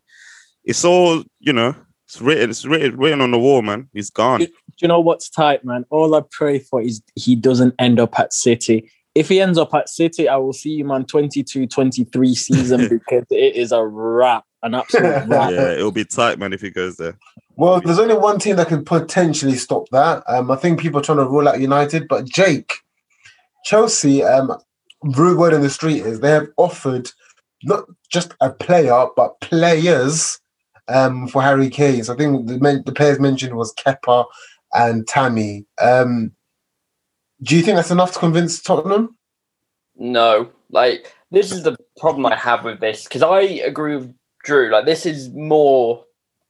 [0.64, 1.76] It's all you know.
[2.07, 2.49] It's written.
[2.51, 3.89] It's written, written on the wall, man.
[3.91, 4.41] He's gone.
[4.41, 4.47] Do
[4.82, 5.86] you know what's tight, man?
[5.89, 8.91] All I pray for is he doesn't end up at City.
[9.16, 13.26] If he ends up at City, I will see you, man, 22 23 season because
[13.32, 15.51] it is a wrap, an absolute wrap.
[15.51, 17.18] yeah, it'll be tight, man, if he goes there.
[17.55, 20.24] Well, there's only one team that could potentially stop that.
[20.28, 22.74] Um, I think people are trying to rule out United, but Jake,
[23.64, 24.55] Chelsea, um,
[25.03, 27.09] rude word in the street is they have offered
[27.64, 30.39] not just a player, but players
[30.88, 32.03] um, for Harry Kane.
[32.03, 34.26] So I think the, men- the players mentioned was Kepa
[34.74, 35.66] and Tammy.
[35.82, 36.32] Um,
[37.41, 39.18] do you think that's enough to convince Tottenham?
[39.95, 44.72] No, like this is the problem I have with this because I agree with Drew.
[44.72, 46.03] Like this is more,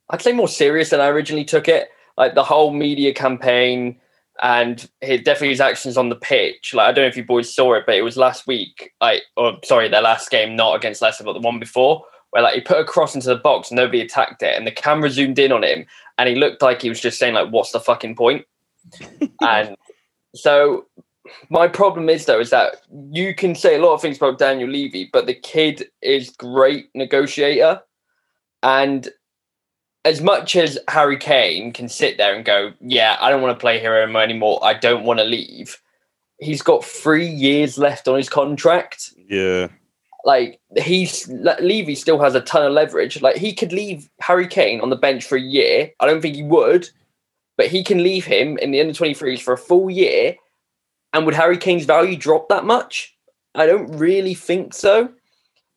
[0.10, 1.90] I'd say more serious than I originally took it.
[2.18, 4.00] Like the whole media campaign
[4.42, 6.74] and his, definitely his actions on the pitch.
[6.74, 8.92] Like I don't know if you boys saw it, but it was last week.
[9.02, 12.56] Like, or sorry, their last game, not against Leicester, but the one before, where like
[12.56, 15.52] he put a cross into the box, nobody attacked it, and the camera zoomed in
[15.52, 15.86] on him,
[16.18, 18.46] and he looked like he was just saying like, "What's the fucking point?"
[19.42, 19.76] and
[20.36, 20.88] so
[21.50, 22.78] my problem is though is that
[23.12, 26.90] you can say a lot of things about Daniel Levy, but the kid is great
[26.96, 27.82] negotiator,
[28.64, 29.10] and
[30.06, 33.62] as much as Harry Kane can sit there and go, "Yeah, I don't want to
[33.62, 34.60] play here anymore.
[34.64, 35.82] I don't want to leave,"
[36.40, 39.14] he's got three years left on his contract.
[39.30, 39.68] Yeah.
[40.26, 43.22] Like he's Levy still has a ton of leverage.
[43.22, 45.92] Like he could leave Harry Kane on the bench for a year.
[46.00, 46.90] I don't think he would,
[47.58, 50.36] but he can leave him in the under 23s for a full year.
[51.12, 53.16] And would Harry Kane's value drop that much?
[53.54, 55.10] I don't really think so.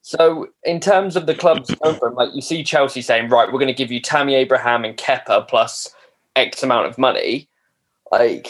[0.07, 3.67] So, in terms of the club's open, like you see Chelsea saying, right, we're going
[3.67, 5.93] to give you Tammy Abraham and Kepa plus
[6.37, 7.49] X amount of money.
[8.13, 8.47] Like,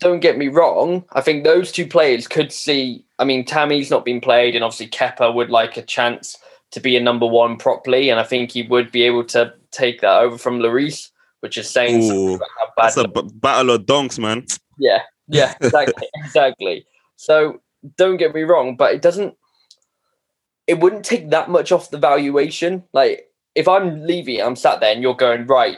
[0.00, 1.04] don't get me wrong.
[1.12, 3.06] I think those two players could see.
[3.20, 6.36] I mean, Tammy's not been played, and obviously Kepa would like a chance
[6.72, 10.00] to be a number one properly, and I think he would be able to take
[10.00, 13.70] that over from Lloris, which is saying Ooh, about how bad That's a b- battle
[13.70, 14.44] of donks, man.
[14.80, 16.84] yeah, yeah, exactly, exactly.
[17.14, 17.62] So
[17.96, 19.36] don't get me wrong, but it doesn't.
[20.66, 22.84] It wouldn't take that much off the valuation.
[22.92, 25.76] Like if I'm leaving, I'm sat there and you're going right.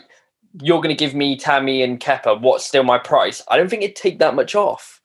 [0.62, 2.40] You're going to give me Tammy and Kepa.
[2.40, 3.42] What's still my price?
[3.48, 5.00] I don't think it'd take that much off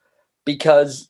[0.45, 1.09] because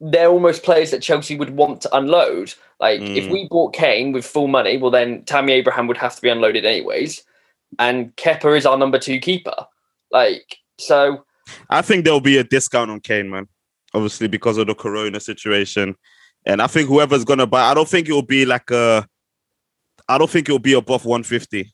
[0.00, 2.54] they're almost players that Chelsea would want to unload.
[2.80, 3.30] Like if Mm.
[3.30, 6.64] we bought Kane with full money, well then Tammy Abraham would have to be unloaded
[6.64, 7.22] anyways,
[7.78, 9.66] and Kepa is our number two keeper.
[10.10, 11.24] Like so,
[11.68, 13.46] I think there'll be a discount on Kane, man.
[13.92, 15.94] Obviously, because of the Corona situation,
[16.46, 19.06] and I think whoever's gonna buy, I don't think it will be like a.
[20.08, 21.72] I don't think it will be above 150.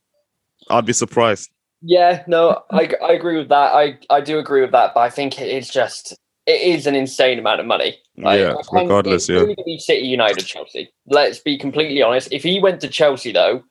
[0.69, 1.51] I'd be surprised.
[1.83, 3.73] Yeah, no, I, I agree with that.
[3.75, 6.95] I, I do agree with that, but I think it is just it is an
[6.95, 7.99] insane amount of money.
[8.17, 9.41] Like, Yeah, regardless, yeah.
[9.41, 10.91] really be City, United, Chelsea.
[11.07, 12.33] Let's be completely honest.
[12.33, 13.63] If he went to Chelsea, though,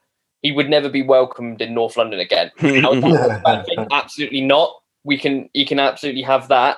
[0.41, 2.51] he would never be welcomed in North London again.
[2.61, 3.87] Now, is that a bad thing?
[3.91, 4.73] Absolutely not.
[5.03, 6.77] We can you can absolutely have that,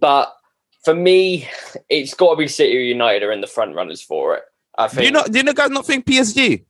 [0.00, 0.34] but
[0.84, 1.48] for me,
[1.88, 4.42] it's got to be City or United are in the front runners for it.
[4.78, 5.04] I Do think.
[5.06, 5.30] you not?
[5.32, 6.64] Do you guys not think PSG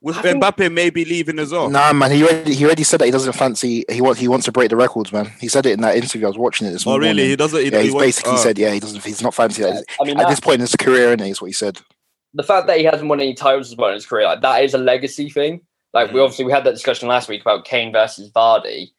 [0.00, 1.68] with I think- Mbappe maybe leaving as well?
[1.68, 3.84] Nah, man, he already he already said that he doesn't fancy.
[3.90, 5.30] He wants he wants to break the records, man.
[5.40, 6.26] He said it in that interview.
[6.26, 7.10] I was watching it this Oh, morning.
[7.16, 7.28] really?
[7.30, 7.60] He doesn't.
[7.60, 8.36] He, yeah, he he's wants- basically oh.
[8.36, 9.04] said, yeah, he doesn't.
[9.04, 9.84] He's not fancy that.
[10.00, 11.80] I mean, At that- this point in his career, and is what he said.
[12.34, 14.62] the fact that he hasn't won any titles as well in his career, like that
[14.64, 15.60] is a legacy thing.
[15.94, 16.24] Like we Mm.
[16.24, 18.90] obviously we had that discussion last week about Kane versus Vardy,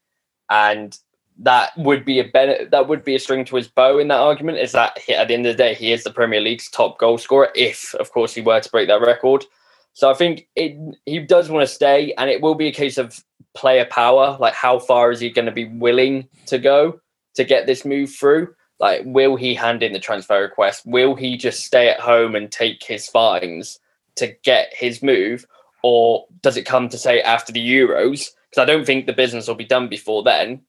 [0.50, 0.98] and
[1.40, 2.72] that would be a benefit.
[2.72, 4.60] That would be a string to his bow in that argument.
[4.60, 7.00] Is that he, at the end of the day he is the Premier League's top
[7.00, 9.46] goal scorer if, of course, he were to break that record.
[9.94, 12.98] So I think it he does want to stay, and it will be a case
[12.98, 13.24] of
[13.56, 14.38] player power.
[14.40, 17.00] Like how far is he going to be willing to go
[17.36, 18.54] to get this move through?
[18.80, 20.86] Like, will he hand in the transfer request?
[20.86, 23.80] Will he just stay at home and take his fines
[24.16, 25.46] to get his move?
[25.84, 28.30] Or does it come to say after the Euros?
[28.50, 30.62] Because I don't think the business will be done before then.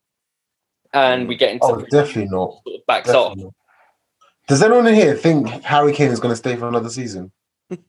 [0.93, 2.53] And we get into Oh, definitely not.
[2.65, 3.29] sort of backs off.
[3.33, 3.55] Definitely not.
[4.49, 7.31] Does anyone in here think Harry Kane is going to stay for another season?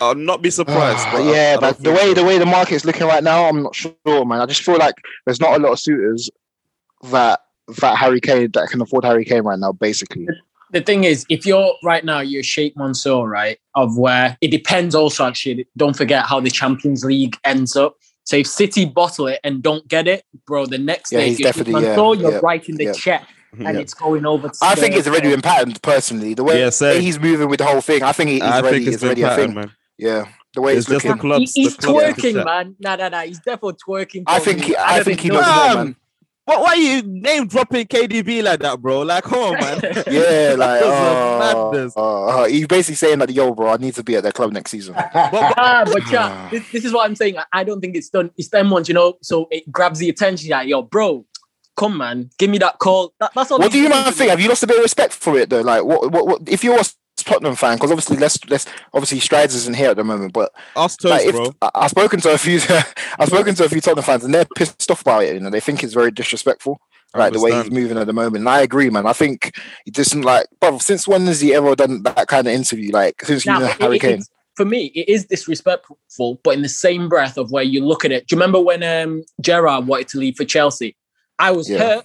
[0.00, 1.04] I'll not be surprised.
[1.06, 2.14] But but I- yeah, I but the way so.
[2.14, 4.40] the way the market's looking right now, I'm not sure, man.
[4.40, 4.94] I just feel like
[5.26, 6.30] there's not a lot of suitors
[7.10, 7.40] that
[7.80, 9.72] that Harry Kane that can afford Harry Kane right now.
[9.72, 10.26] Basically,
[10.70, 13.58] the thing is, if you're right now, you're Sheikh Mansour, right?
[13.74, 15.66] Of where it depends also, actually.
[15.76, 17.96] Don't forget how the Champions League ends up.
[18.28, 21.40] So if City bottle it and don't get it, bro, the next Yeah, day, he's
[21.40, 22.92] if you're Sheikh yeah, Mansour, you're yeah, writing the yeah.
[22.92, 23.22] check
[23.54, 23.66] mm-hmm.
[23.66, 23.80] and Yeah.
[23.80, 25.80] it's going over to I think it's already been patterned.
[25.80, 28.84] Personally, the way Yeah, he's moving with the whole thing, I think he's I already
[28.84, 29.54] think it's it's already a thing.
[29.54, 29.70] man.
[29.96, 31.46] Yeah, the way It's it's, just the looking.
[31.54, 32.76] He- he's the clubs twerking, man.
[32.78, 33.22] Nah, nah, nah.
[33.22, 34.24] He's definitely twerking.
[34.26, 35.76] I think he, I don't think he knows more, Fam!
[35.76, 35.96] man.
[36.48, 36.62] What?
[36.62, 39.02] Why are you name dropping KDB like that, bro?
[39.02, 39.80] Like, come on, man.
[39.82, 41.92] Yeah, like This is oh, madness.
[41.94, 42.44] oh, oh.
[42.46, 44.94] he's basically saying that, yo, bro, I need to be at their club next season.
[44.98, 47.36] ah, but yeah, this, this is what I'm saying.
[47.36, 48.30] I, I don't think it's done.
[48.38, 49.18] It's them ones, you know.
[49.20, 50.48] So it grabs the attention.
[50.48, 51.26] Like, yo, bro,
[51.76, 53.12] come man, give me that call.
[53.20, 53.58] That, that's all.
[53.58, 54.30] What do you man think?
[54.30, 55.60] Have you lost a bit of respect for it though?
[55.60, 56.84] Like, what, what, what if you're a
[57.28, 57.76] Tottenham fan?
[57.76, 61.26] Because obviously, let's, let's obviously Strides isn't here at the moment, but Us toast, like,
[61.26, 61.54] if, bro.
[61.62, 62.60] I, I've spoken to a few,
[63.18, 65.34] I've spoken to a few Tottenham fans, and they're pissed off about it.
[65.34, 66.80] You know, they think it's very disrespectful.
[67.16, 68.36] Like the way he's moving at the moment.
[68.42, 69.06] And I agree, man.
[69.06, 69.56] I think
[69.86, 72.92] he doesn't like bro, since when has he ever done that kind of interview?
[72.92, 74.22] Like since you Now, know Harry Kane.
[74.56, 78.12] for me, it is disrespectful, but in the same breath of where you look at
[78.12, 78.26] it.
[78.28, 80.96] Do you remember when um, Gerrard wanted to leave for Chelsea?
[81.38, 81.78] I was Yeah.
[81.78, 82.04] hurt,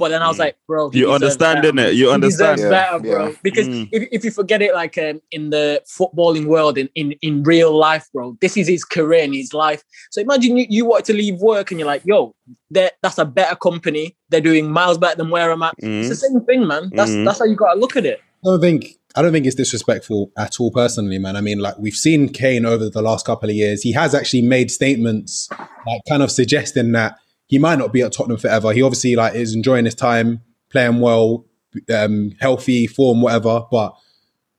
[0.00, 0.46] but then I was Mm.
[0.46, 1.72] like, bro, he You deserves understand, better.
[1.72, 1.94] innit?
[1.94, 2.56] You He understand.
[2.56, 3.26] deserves Yeah, better, bro.
[3.28, 3.34] yeah.
[3.44, 3.88] Because Mm.
[3.92, 7.72] if, if you forget it, like um, in the footballing world, in, in in real
[7.76, 9.84] life, bro, this is his career and his life.
[10.10, 12.34] So imagine you, you wanted to leave work and you're like, yo,
[12.72, 14.16] that that's a better company.
[14.30, 15.74] They're doing miles better than where I'm at.
[15.78, 16.90] It's the same thing, man.
[16.94, 17.24] That's Mhm.
[17.26, 18.18] that's how you got to look at it.
[18.42, 21.34] I don't think I don't think it's disrespectful at all personally, man.
[21.36, 23.82] I mean, like we've seen Kane over the last couple of years.
[23.82, 25.48] He has actually made statements
[25.86, 27.16] like kind of suggesting that
[27.50, 28.72] he might not be at Tottenham forever.
[28.72, 30.40] He obviously like is enjoying his time,
[30.70, 31.44] playing well,
[31.92, 33.64] um, healthy, form, whatever.
[33.72, 33.96] But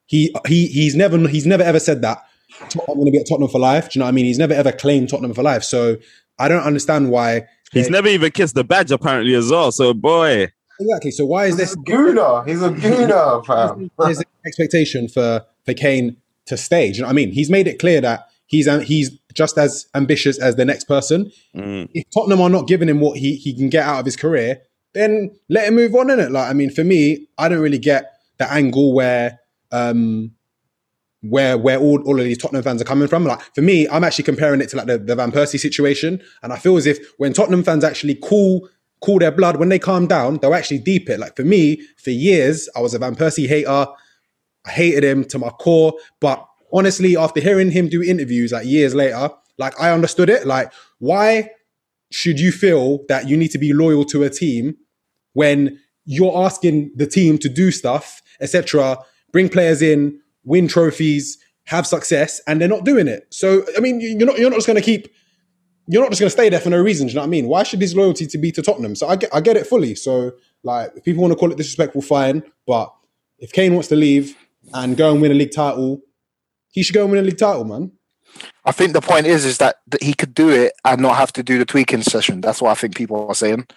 [0.08, 2.18] he he he's never he's never ever said that
[2.62, 3.90] I'm going to be at Tottenham for life.
[3.90, 4.26] Do you know what I mean?
[4.26, 5.64] He's never ever claimed Tottenham for life.
[5.64, 5.96] So
[6.38, 7.48] I don't understand why.
[7.72, 9.72] He's never even kissed the badge apparently as well.
[9.72, 11.12] So boy, Exactly.
[11.12, 12.44] So why is He's this a.
[12.46, 13.90] He's a gooner, fam.
[14.00, 16.18] there's expectation for for Kane
[16.48, 16.92] to stay.
[16.92, 17.32] Do you know what I mean?
[17.32, 21.32] He's made it clear that he's um, he's just as ambitious as the next person.
[21.56, 21.90] Mm.
[21.94, 24.62] If Tottenham are not giving him what he he can get out of his career,
[24.94, 26.32] then let him move on in it.
[26.32, 29.40] Like I mean, for me, I don't really get the angle where
[29.72, 30.32] um
[31.22, 33.26] where where all, all of these Tottenham fans are coming from.
[33.26, 36.52] Like for me, I'm actually comparing it to like the, the Van Persie situation, and
[36.52, 38.68] I feel as if when Tottenham fans actually cool
[39.02, 41.20] cool their blood, when they calm down, they'll actually deep it.
[41.20, 43.88] Like for me, for years, I was a Van Persie hater.
[44.66, 45.94] I hated him to my core.
[46.20, 50.46] But honestly, after hearing him do interviews like years later, like I understood it.
[50.48, 51.50] Like, why
[52.12, 54.76] should you feel that you need to be loyal to a team
[55.34, 58.98] when you're asking the team to do stuff, etc.,
[59.32, 63.28] bring players in, win trophies, have success, and they're not doing it?
[63.30, 65.08] So, I mean, you- you're not you're not just going to keep.
[65.88, 67.08] You're not just going to stay there for no reason.
[67.08, 67.48] Do you know what I mean?
[67.48, 68.96] Why should his loyalty to be to Tottenham?
[68.96, 69.96] So I get I get it fully.
[69.96, 70.32] So
[70.64, 72.44] like, if people want to call it disrespectful, fine.
[72.68, 72.94] But
[73.40, 74.36] if Kane wants to leave
[74.74, 76.02] and go and win a league title,
[76.72, 77.92] he should go and win a league title, man.
[78.66, 81.34] I think the point is is that, that he could do it and not have
[81.34, 82.42] to do the tweaking session.
[82.42, 83.68] That's what I think people are saying.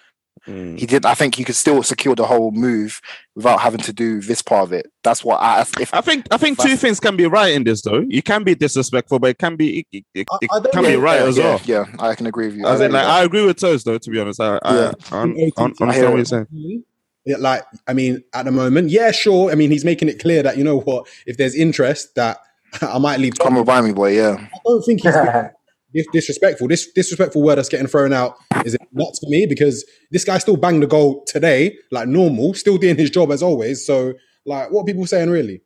[0.47, 0.77] Mm.
[0.77, 1.05] He did.
[1.05, 3.01] I think he could still secure the whole move
[3.35, 4.91] without having to do this part of it.
[5.03, 5.61] That's what I.
[5.79, 8.05] If I think I think two things can be right in this though.
[8.07, 10.89] You can be disrespectful, but it can be it, it, it I don't can be
[10.91, 11.61] yeah, right yeah, as yeah, well.
[11.65, 12.67] Yeah, I can agree with you.
[12.67, 13.97] As I in, like, agree I agree with Toast though.
[13.97, 14.91] To be honest, I I, Yeah.
[15.11, 16.83] I, I, I understand I hear what you're saying.
[17.25, 19.51] Yeah, like I mean, at the moment, yeah, sure.
[19.51, 22.37] I mean, he's making it clear that you know what, if there's interest, that
[22.81, 23.37] I might leave.
[23.39, 24.11] Come and buy me, boy.
[24.15, 24.35] Yeah.
[24.39, 25.13] I don't think he's
[25.93, 26.67] dis- disrespectful.
[26.67, 30.37] This disrespectful word that's getting thrown out is it nuts to me because this guy
[30.37, 33.85] still banged the goal today, like normal, still doing his job as always.
[33.85, 34.13] So,
[34.45, 35.61] like, what are people saying really?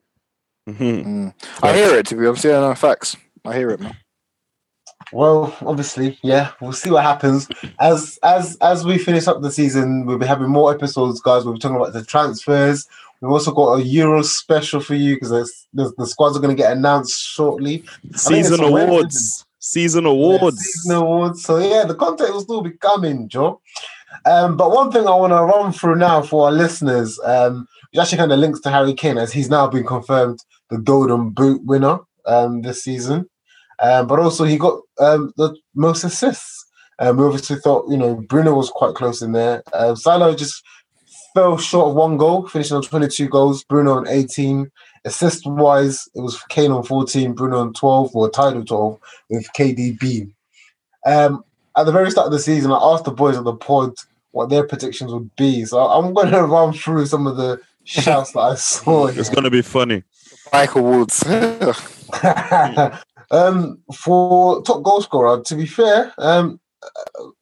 [0.70, 1.05] Mhm.
[1.05, 1.34] Mm.
[1.64, 2.05] I hear it.
[2.07, 3.16] To be honest, yeah, no facts.
[3.45, 3.95] I hear it, man.
[5.12, 7.47] Well, obviously, yeah, we'll see what happens.
[7.80, 11.45] As as as we finish up the season, we'll be having more episodes, guys.
[11.45, 12.88] We'll be talking about the transfers.
[13.22, 15.30] We've also got a Euro special for you because
[15.74, 17.84] the, the squads are going to get announced shortly.
[18.15, 18.88] Season it's a Wednesday.
[18.88, 19.45] awards.
[19.59, 20.57] Season awards.
[20.57, 21.43] Season awards.
[21.43, 23.61] So yeah, the content will still be coming, Joe.
[24.26, 27.99] Um, but one thing I want to run through now for our listeners, um, which
[27.99, 30.39] actually kind of links to Harry Kane, as he's now been confirmed
[30.70, 33.30] the Golden Boot winner um, this season.
[33.82, 36.65] Um, but also he got um, the most assists.
[36.99, 39.63] Um, we obviously thought, you know, Bruno was quite close in there.
[39.95, 40.61] Salah just
[41.34, 43.63] fell short of one goal, finishing on 22 goals.
[43.63, 44.69] Bruno on 18.
[45.05, 48.99] Assist wise, it was Kane on 14, Bruno on 12, or tied with 12
[49.30, 50.34] with KDB.
[51.05, 51.43] Um,
[51.77, 53.93] at the very start of the season, I asked the boys on the pod
[54.32, 55.65] what their predictions would be.
[55.65, 59.07] So I'm going to run through some of the shouts that I saw.
[59.07, 60.03] It's gonna be funny.
[60.51, 61.23] Michael Woods.
[63.32, 66.59] um, for top goal scorer, to be fair, um,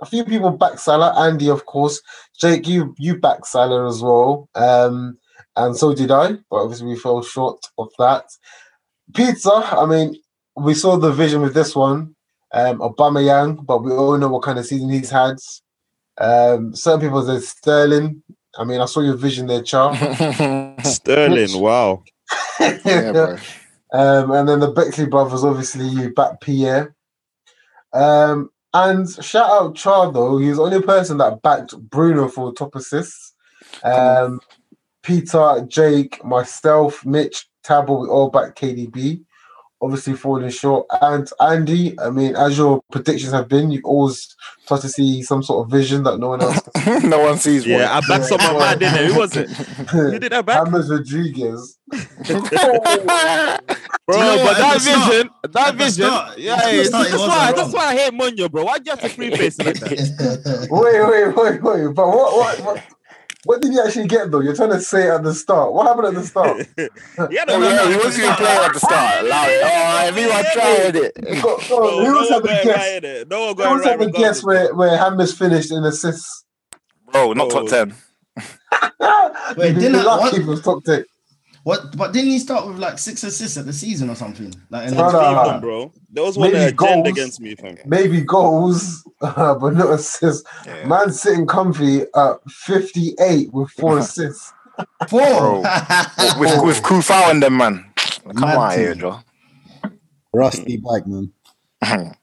[0.01, 1.13] a few people back Salah.
[1.17, 2.01] Andy, of course.
[2.39, 4.49] Jake, you you back Salah as well.
[4.55, 5.17] Um,
[5.55, 8.25] and so did I, but obviously we fell short of that.
[9.13, 10.15] Pizza, I mean,
[10.55, 12.15] we saw the vision with this one.
[12.53, 15.37] Um, Aubameyang, but we all know what kind of season he's had.
[16.19, 18.23] Um, certain people said Sterling.
[18.57, 19.95] I mean, I saw your vision there, Char.
[20.83, 22.03] Sterling, wow.
[22.59, 23.37] yeah, bro.
[23.93, 26.95] Um, and then the Bexley brothers, obviously, you back Pierre.
[27.93, 32.53] Um, and shout out Char though, he was the only person that backed Bruno for
[32.53, 33.33] top assists.
[33.83, 34.39] Um,
[35.03, 39.23] Peter, Jake, myself, Mitch, Tabo, we all back KDB.
[39.79, 40.87] Obviously falling short.
[41.01, 44.35] And Andy, I mean, as your predictions have been, you've always
[44.67, 46.59] tried to see some sort of vision that no one else
[47.03, 47.79] no one sees one.
[47.79, 49.11] Yeah, I backed someone mad, didn't it?
[49.11, 49.49] Who was it?
[49.91, 50.65] Who did I back?
[50.65, 51.77] James Rodriguez.
[54.07, 57.19] Bro, you know but that the start- vision, that vision, start- yeah, yeah, start that's
[57.19, 58.63] why, that's why I hate Munyo, bro.
[58.63, 60.67] Why do you have to preface like that?
[60.71, 61.93] wait, wait, wait, wait.
[61.93, 62.83] But what, what, what,
[63.47, 64.41] What did he actually get though?
[64.41, 65.71] You're trying to say at the start.
[65.73, 66.57] What happened at the start?
[67.31, 69.23] yeah, no, yeah, he wasn't even playing at the start.
[69.23, 71.41] Like, oh, everyone tried it.
[71.41, 72.75] Go, go, who was no at the guess?
[72.77, 73.29] right it.
[73.29, 76.43] No one Who going was right at the guess where where Hammers finished in assists?
[77.11, 77.65] Bro, not Oh.
[77.65, 77.95] top 10.
[79.57, 80.33] Wait, didn't- lucky what?
[80.33, 81.05] if it was top ten.
[81.67, 81.97] What?
[81.97, 84.53] But didn't he start with like six assists at the season or something?
[84.69, 85.59] Like, and No, no.
[85.59, 85.91] Bro.
[86.09, 87.05] There was one Maybe that goals.
[87.09, 87.75] against me, fam.
[87.85, 90.47] Maybe goals, but not assists.
[90.65, 90.85] Yeah.
[90.87, 94.53] Man sitting comfy at 58 with four assists.
[95.09, 95.19] four.
[95.27, 95.59] Bro.
[96.39, 97.83] with, with Kufau and them, man.
[98.23, 98.79] Come Mad on team.
[98.79, 99.19] here, Joe.
[100.33, 101.33] Rusty bike, man.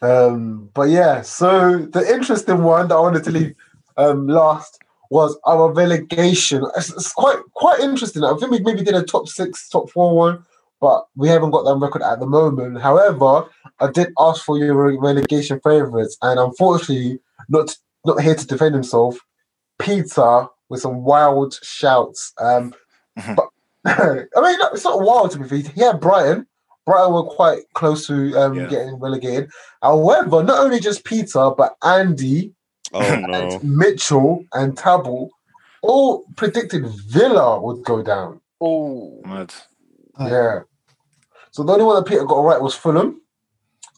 [0.00, 3.54] Um, but yeah, so the interesting one that I wanted to leave
[3.96, 4.81] um, last
[5.12, 6.64] was our relegation.
[6.76, 8.24] It's, it's quite quite interesting.
[8.24, 10.42] I think we maybe did a top six, top four one,
[10.80, 12.80] but we haven't got that record at the moment.
[12.80, 13.44] However,
[13.78, 17.18] I did ask for your relegation favourites, and unfortunately,
[17.50, 19.18] not not here to defend himself.
[19.78, 22.32] Peter with some wild shouts.
[22.40, 22.74] Um,
[23.18, 23.36] Mhm.
[23.36, 23.48] but
[23.84, 25.58] I mean, it's not wild to be fair.
[25.74, 26.46] He had Brighton.
[26.86, 28.66] Brighton were quite close to um, Yeah.
[28.66, 29.50] getting relegated.
[29.82, 32.54] However, not only just Peter, but Andy,
[32.92, 33.34] Oh no.
[33.34, 35.30] and Mitchell, and Tabble
[35.82, 38.40] all predicted Villa would go down.
[38.60, 39.52] Oh, Mad.
[40.20, 40.60] Yeah.
[41.50, 43.20] So the only one that Peter got right was Fulham.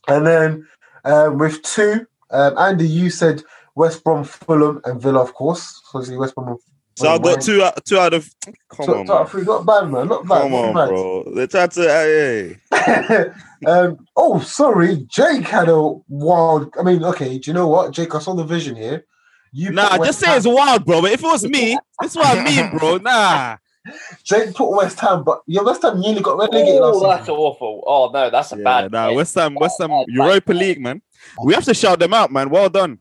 [0.08, 0.66] And then
[1.04, 3.42] um, with two, um, Andy, you said
[3.74, 5.80] West Brom, Fulham, and Villa, of course.
[5.84, 6.56] So obviously West Brom.
[6.96, 8.28] So I got two out, two out of.
[8.68, 9.26] Come Two, on, two out man.
[9.26, 9.42] three.
[9.44, 10.08] Not bad, man.
[10.08, 10.42] Not bad.
[10.42, 10.88] Come not on, bad.
[10.88, 11.32] bro.
[11.34, 11.80] They tried to.
[11.82, 13.26] Hey, hey.
[13.66, 15.06] um, oh, sorry.
[15.08, 16.72] Jake had a wild.
[16.78, 17.38] I mean, okay.
[17.38, 18.14] Do you know what, Jake?
[18.14, 19.04] I saw the vision here.
[19.52, 21.02] You Nah, put just West say it's wild, bro.
[21.02, 22.96] But if it was me, this is what I mean, bro.
[22.98, 23.56] Nah.
[24.24, 27.34] Jake put West Ham, but your West Ham nearly got relegated oh last that's season.
[27.34, 27.82] awful.
[27.86, 28.92] Oh no, that's a Yeah, bad.
[28.92, 29.08] nah.
[29.08, 29.16] hit.
[29.16, 30.58] West Ham, West Ham, Oh, Europa hit.
[30.58, 31.02] League, man.
[31.44, 32.48] We have to shout them out, man.
[32.50, 32.98] Well done.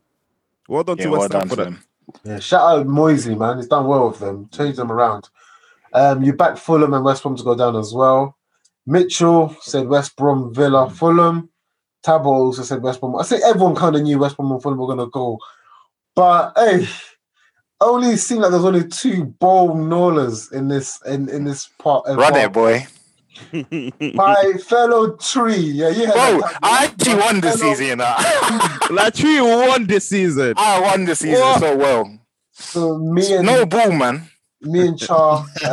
[0.68, 1.82] Well done Yeah, to well West Ham done for to them.
[2.24, 3.56] Yeah, shout out Moyes, man.
[3.58, 4.48] He's done well with them.
[4.52, 5.28] Changed them around.
[5.92, 8.36] Um, you back Fulham and West Brom to go down as well.
[8.86, 11.48] Mitchell said West Brom, Villa, Fulham.
[12.04, 13.16] Tabo also said West Brom.
[13.16, 15.38] I think everyone kind of knew West Brom and Fulham were gonna go,
[16.14, 16.86] but hey,
[17.80, 22.06] only seemed like there's only two bold gnawers in this in in this part.
[22.06, 22.86] of Run our- it, boy.
[24.14, 26.10] My fellow tree, yeah, yeah.
[26.12, 28.14] Bro, I actually won this season, you know.
[28.90, 30.54] like Tree won this season.
[30.56, 31.60] I won this season What?
[31.60, 32.18] so well.
[32.52, 34.28] So me and No ball, man.
[34.60, 35.38] me and Char.
[35.38, 35.68] Um, I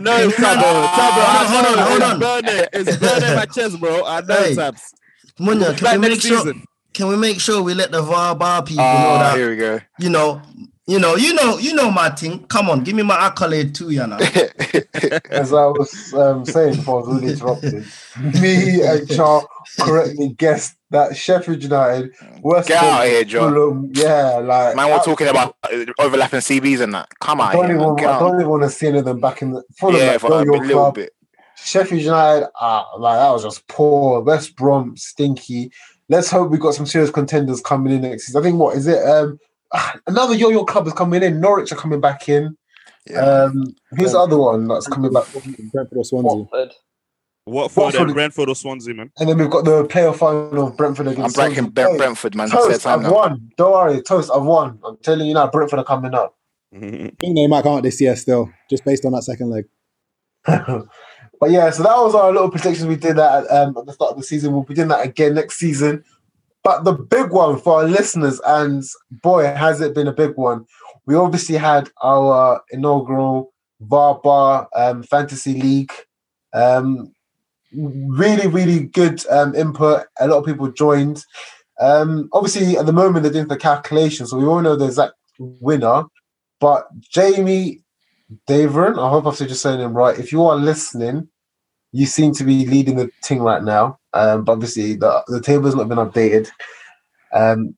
[0.00, 0.86] know it's Tabo.
[0.86, 2.18] Tabo, I Hold on, know hold it's on.
[2.20, 2.64] burning.
[2.72, 4.04] It's burning my chest, bro.
[4.04, 4.54] I know Hey.
[4.54, 4.94] Tabs.
[5.38, 6.52] Munya, Back can we make sure?
[6.92, 9.56] Can we make sure we let the VAR bar people know Oh, that here we
[9.56, 9.80] go.
[9.98, 10.42] you know,
[10.90, 12.44] you know, you know, you know my thing.
[12.46, 14.16] Come on, give me my accolade too, you know.
[15.30, 17.86] as I was um, saying before I was really interrupted,
[18.42, 19.46] me and Char
[19.78, 22.12] correctly guessed that Sheffield United,
[22.42, 23.50] West Get out of here, Joe.
[23.50, 27.08] Fulham, yeah, like Man, we're talking about uh, overlapping CBs and that.
[27.20, 29.20] Come I on, don't, here, even, I don't even want to see any of them
[29.20, 30.00] back in the Fulham.
[30.00, 30.94] Yeah, like, for a your little club.
[30.96, 31.12] bit.
[31.54, 34.22] Sheffield United, ah, like that was just poor.
[34.22, 35.70] West Brom, stinky.
[36.08, 38.40] Let's hope we got some serious contenders coming in next season.
[38.40, 39.06] I think what is it?
[39.06, 39.38] Um,
[40.06, 41.40] another yo-yo club is coming in.
[41.40, 42.56] Norwich are coming back in.
[43.08, 43.20] Yeah.
[43.20, 45.24] Um, who's the other one that's coming back?
[45.32, 46.30] Brentford or Swansea.
[46.30, 46.72] Watford.
[47.46, 49.10] Watford Watford- and Brentford or Swansea, man.
[49.18, 51.36] And then we've got the playoff final of Brentford I'm against.
[51.36, 51.72] breaking Swansea.
[51.72, 52.50] Brent- Brentford, man.
[52.50, 53.12] Toast, time I've now.
[53.12, 53.50] won.
[53.56, 54.78] Don't worry, Toast, I've won.
[54.84, 56.36] I'm telling you now, Brentford are coming up.
[56.74, 59.64] I think they might come out this year still, just based on that second leg.
[60.46, 64.12] but yeah, so that was our little predictions we did that um, at the start
[64.12, 64.52] of the season.
[64.52, 66.04] We'll be doing that again next season.
[66.62, 70.66] But the big one for our listeners, and boy, has it been a big one.
[71.06, 75.92] We obviously had our inaugural VAR um, Fantasy League.
[76.52, 77.14] Um,
[77.74, 80.06] really, really good um, input.
[80.20, 81.24] A lot of people joined.
[81.80, 85.14] Um, obviously, at the moment, they're doing the calculation, so we all know the exact
[85.38, 86.04] winner.
[86.60, 87.82] But Jamie
[88.46, 90.18] Davern, I hope I'm just saying him right.
[90.18, 91.28] If you are listening,
[91.92, 93.98] you seem to be leading the thing right now.
[94.12, 96.48] Um, but obviously, the, the table's not been updated.
[97.32, 97.76] Um,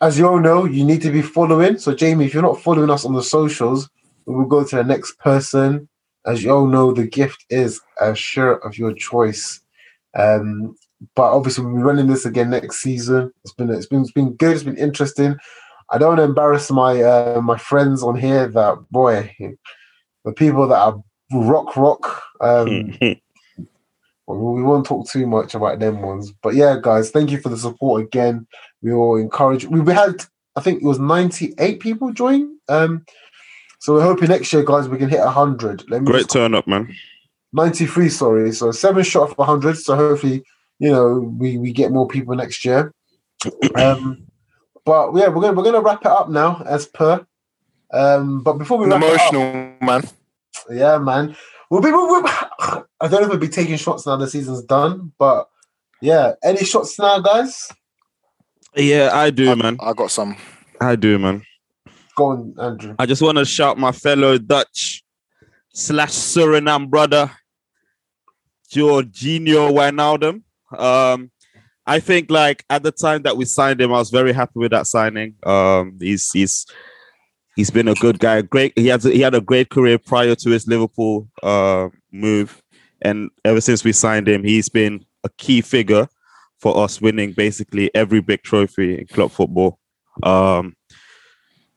[0.00, 1.78] as you all know, you need to be following.
[1.78, 3.88] So, Jamie, if you're not following us on the socials,
[4.26, 5.88] we will go to the next person.
[6.26, 9.60] As you all know, the gift is a shirt of your choice.
[10.16, 10.76] Um,
[11.14, 13.32] but obviously, we'll be running this again next season.
[13.44, 14.52] It's been it's been it's been good.
[14.52, 15.36] It's been interesting.
[15.90, 18.48] I don't want to embarrass my uh, my friends on here.
[18.48, 19.34] That boy,
[20.24, 22.22] the people that are rock rock.
[22.40, 23.14] Um, well,
[24.32, 27.56] we won't talk too much about them ones, but yeah, guys, thank you for the
[27.56, 28.46] support again.
[28.82, 29.64] We all encourage.
[29.66, 30.24] We we had,
[30.56, 32.56] I think it was ninety eight people join.
[32.68, 33.04] Um,
[33.80, 35.88] so we're hoping next year, guys, we can hit hundred.
[35.90, 36.94] Let me Great turn up, man.
[37.54, 40.42] 93 sorry so seven shot of 100 so hopefully
[40.78, 42.94] you know we we get more people next year
[43.76, 44.26] um
[44.84, 47.24] but yeah, we're gonna we're gonna wrap it up now as per.
[47.92, 50.02] Um, but before we wrap it up, emotional man.
[50.70, 51.36] yeah, man,
[51.70, 51.90] we'll be.
[51.90, 52.22] We'll, we'll,
[52.62, 55.48] I don't know if we'll be taking shots now the season's done, but
[56.00, 57.68] yeah, any shots now, guys?
[58.76, 59.76] Yeah, I do, man.
[59.80, 60.36] I got some.
[60.80, 61.42] I do, man.
[62.16, 62.94] Go on, Andrew.
[62.98, 65.02] I just want to shout my fellow Dutch
[65.72, 67.30] slash Suriname brother,
[68.72, 70.42] Georginio Wijnaldum.
[70.78, 71.30] Um,
[71.86, 74.70] I think like at the time that we signed him, I was very happy with
[74.70, 75.34] that signing.
[75.44, 76.66] Um, he's he's
[77.56, 78.42] he's been a good guy.
[78.42, 78.72] Great.
[78.76, 82.62] He has he had a great career prior to his Liverpool uh, move,
[83.00, 86.08] and ever since we signed him, he's been a key figure
[86.58, 89.78] for us winning basically every big trophy in club football.
[90.22, 90.76] Um,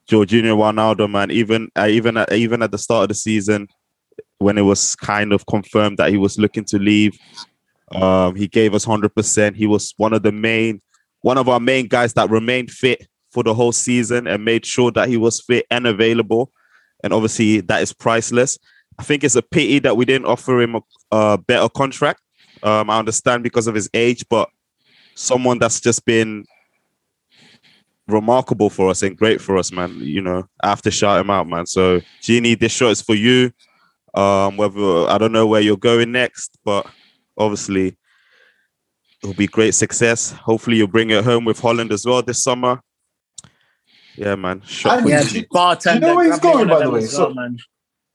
[0.07, 3.67] Georginio Wijnaldum, man, even uh, even at, even at the start of the season,
[4.38, 7.17] when it was kind of confirmed that he was looking to leave,
[7.91, 9.55] um, he gave us hundred percent.
[9.55, 10.81] He was one of the main,
[11.21, 14.91] one of our main guys that remained fit for the whole season and made sure
[14.91, 16.51] that he was fit and available.
[17.03, 18.59] And obviously, that is priceless.
[18.97, 20.81] I think it's a pity that we didn't offer him a,
[21.11, 22.21] a better contract.
[22.63, 24.49] Um, I understand because of his age, but
[25.15, 26.45] someone that's just been
[28.07, 29.95] remarkable for us and great for us, man.
[29.99, 31.65] You know, I have to shout him out, man.
[31.65, 33.51] So, Gini, this shot is for you.
[34.13, 36.87] Um, whether I don't know where you're going next, but
[37.37, 37.97] obviously
[39.21, 40.31] it'll be great success.
[40.31, 42.79] Hopefully, you'll bring it home with Holland as well this summer.
[44.15, 44.61] Yeah, man.
[44.65, 45.45] Shot for And- Yeah, you.
[45.51, 45.99] Bartender.
[45.99, 46.99] Do you know where he's going, by the way?
[47.03, 47.57] as well, So- man.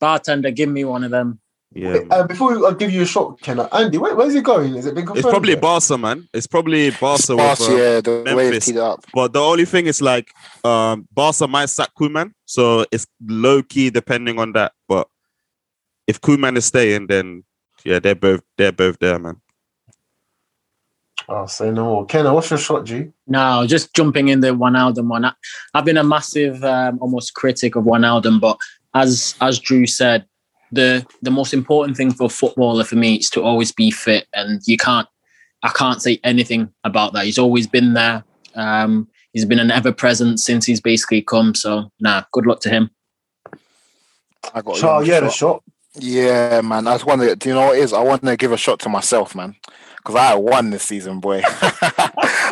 [0.00, 1.40] Bartender, give me one of them.
[1.72, 4.74] Yeah, Wait, uh, before I give you a shot, Ken, Andy, where, where's he going?
[4.74, 5.24] Is it been confirmed?
[5.24, 5.60] It's probably yet?
[5.60, 6.28] Barca, man.
[6.34, 7.22] It's probably Barca.
[7.22, 8.66] Sparse, with, uh, yeah, the way they Memphis.
[8.66, 9.04] teed it up.
[9.14, 10.32] But the only thing is like
[10.64, 14.72] um Barca might sack Koeman, so it's low key depending on that.
[14.88, 15.06] But
[16.08, 17.44] if Koeman is staying, then
[17.84, 19.40] yeah, they're both they're both there, man.
[21.28, 22.06] Oh, say no more.
[22.06, 23.12] Ken, what's your shot, G?
[23.28, 25.24] No, just jumping in the Wijnaldum one.
[25.24, 25.32] I,
[25.74, 28.58] I've been a massive, um, almost critic of Wijnaldum, but
[28.94, 30.26] as as Drew said,
[30.72, 34.26] the the most important thing for a footballer for me is to always be fit,
[34.34, 35.08] and you can't,
[35.62, 37.24] I can't say anything about that.
[37.24, 38.24] He's always been there.
[38.54, 41.54] Um, he's been an ever present since he's basically come.
[41.54, 42.90] So, nah, good luck to him.
[44.54, 45.36] I got a Charles, young yeah, the shot.
[45.36, 45.62] shot.
[46.02, 46.86] Yeah, man.
[46.86, 47.36] I just want to.
[47.36, 47.92] Do you know what it is?
[47.92, 49.56] I want to give a shot to myself, man,
[49.96, 51.42] because I won this season, boy.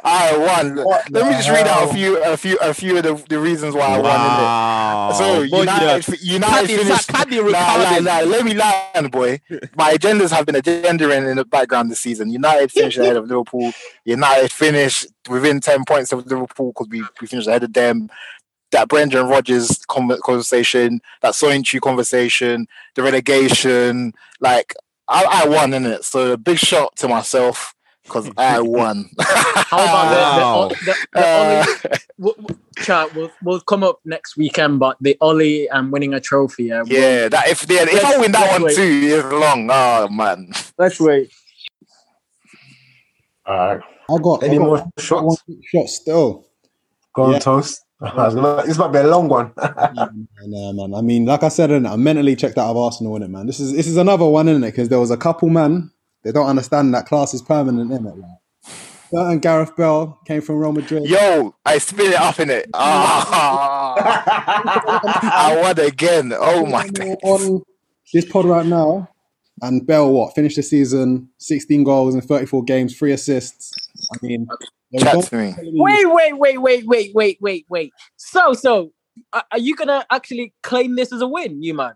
[0.08, 0.76] I won.
[0.84, 3.14] What Let me the just read out a few, a few, a few of the,
[3.28, 4.04] the reasons why I won.
[4.04, 5.10] Wow.
[5.12, 5.18] innit?
[5.18, 6.32] So Boy, United, yeah.
[6.32, 7.08] United Caddy- finished.
[7.08, 9.40] Caddy Nah, nah, nah, let me land, boy.
[9.76, 12.30] My agendas have been agendering in the background this season.
[12.30, 13.72] United finished ahead of Liverpool.
[14.04, 18.08] United finished within 10 points of Liverpool because we, we finished ahead of them.
[18.70, 24.74] That Brendan Rodgers conversation, that Soinchu conversation, the relegation, like
[25.08, 26.04] I, I won in it.
[26.04, 27.74] So a big shot to myself
[28.08, 29.08] because I won.
[29.20, 31.98] How about the, the, the, the Uh, Ollie?
[32.18, 36.20] We'll, we'll- chat, we'll, we'll come up next weekend, but the Ollie and winning a
[36.20, 36.72] trophy.
[36.72, 39.68] Uh, we'll- yeah, that if yeah, if I win that one Let's too, it's long.
[39.70, 40.50] Oh man.
[40.78, 41.30] let's wait.
[43.46, 43.80] All right.
[44.10, 45.42] I got, Any I got more one shots?
[45.64, 46.46] shot still.
[47.14, 47.38] Go on, Yeah.
[47.40, 47.84] Toast.
[48.00, 49.52] Gonna, this might be a long one.
[50.50, 50.94] Nah, man.
[50.94, 53.46] I mean, like I said, I'm mentally checked out of Arsenal in it, man.
[53.46, 55.90] This is this is another one in it because there was a couple man
[56.22, 58.16] they don't understand that class is permanent in it.
[58.16, 58.38] Like,
[59.10, 61.04] certain Gareth Bale came from Real Madrid.
[61.04, 62.68] Yo, I spit it up in it.
[62.74, 63.94] Ah,
[65.48, 66.32] I won again.
[66.36, 67.18] Oh my god.
[67.22, 67.62] on
[68.12, 69.08] this pod right now,
[69.62, 73.72] and Bale what finished the season 16 goals in 34 games, three assists.
[74.12, 74.48] I mean,
[74.98, 75.54] Chat to me.
[75.58, 77.92] Wait, wait, wait, wait, wait, wait, wait, wait.
[78.16, 78.92] So, so,
[79.32, 81.94] are are you gonna actually claim this as a win, you man?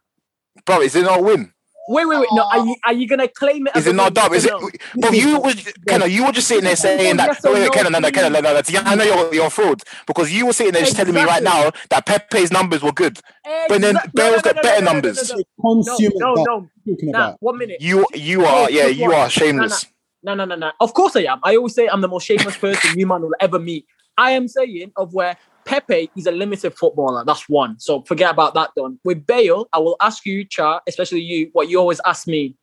[0.67, 1.53] Bro, is it not a win?
[1.93, 2.29] Wait, wait, wait.
[2.33, 2.65] No, are oh.
[2.65, 3.77] you are you gonna claim it?
[3.77, 4.33] Is as it a not win, dumb?
[4.33, 4.51] yes Is it?
[4.97, 5.01] no?
[5.01, 7.27] Bro, you was Kenna, you were just sitting there saying that.
[7.27, 8.81] Yes or Wait, wait, no, Kenna, no, no, Kenna, no, no, no.
[8.85, 11.43] I know you're you're a fraud because you were sitting there just telling me right
[11.43, 13.21] now that Pepe's numbers were good.
[13.69, 15.31] But then Exact- Bale's got better no, no, numbers.
[15.31, 17.37] No, no, Consumer no, that no, you're talking Nah, about.
[17.41, 17.81] one minute.
[17.81, 19.87] You you are yeah, you are shameless.
[20.23, 20.73] No, no, no, no.
[20.81, 21.41] Of course I am.
[21.43, 23.87] I always say I'm the most shameless person you man will ever meet.
[24.17, 27.25] I am saying of where Pepe is a limited footballer.
[27.25, 27.79] That's one.
[27.79, 28.99] So forget about that done.
[29.05, 32.57] With Bale, I will ask you, Char, especially you, what you always ask me.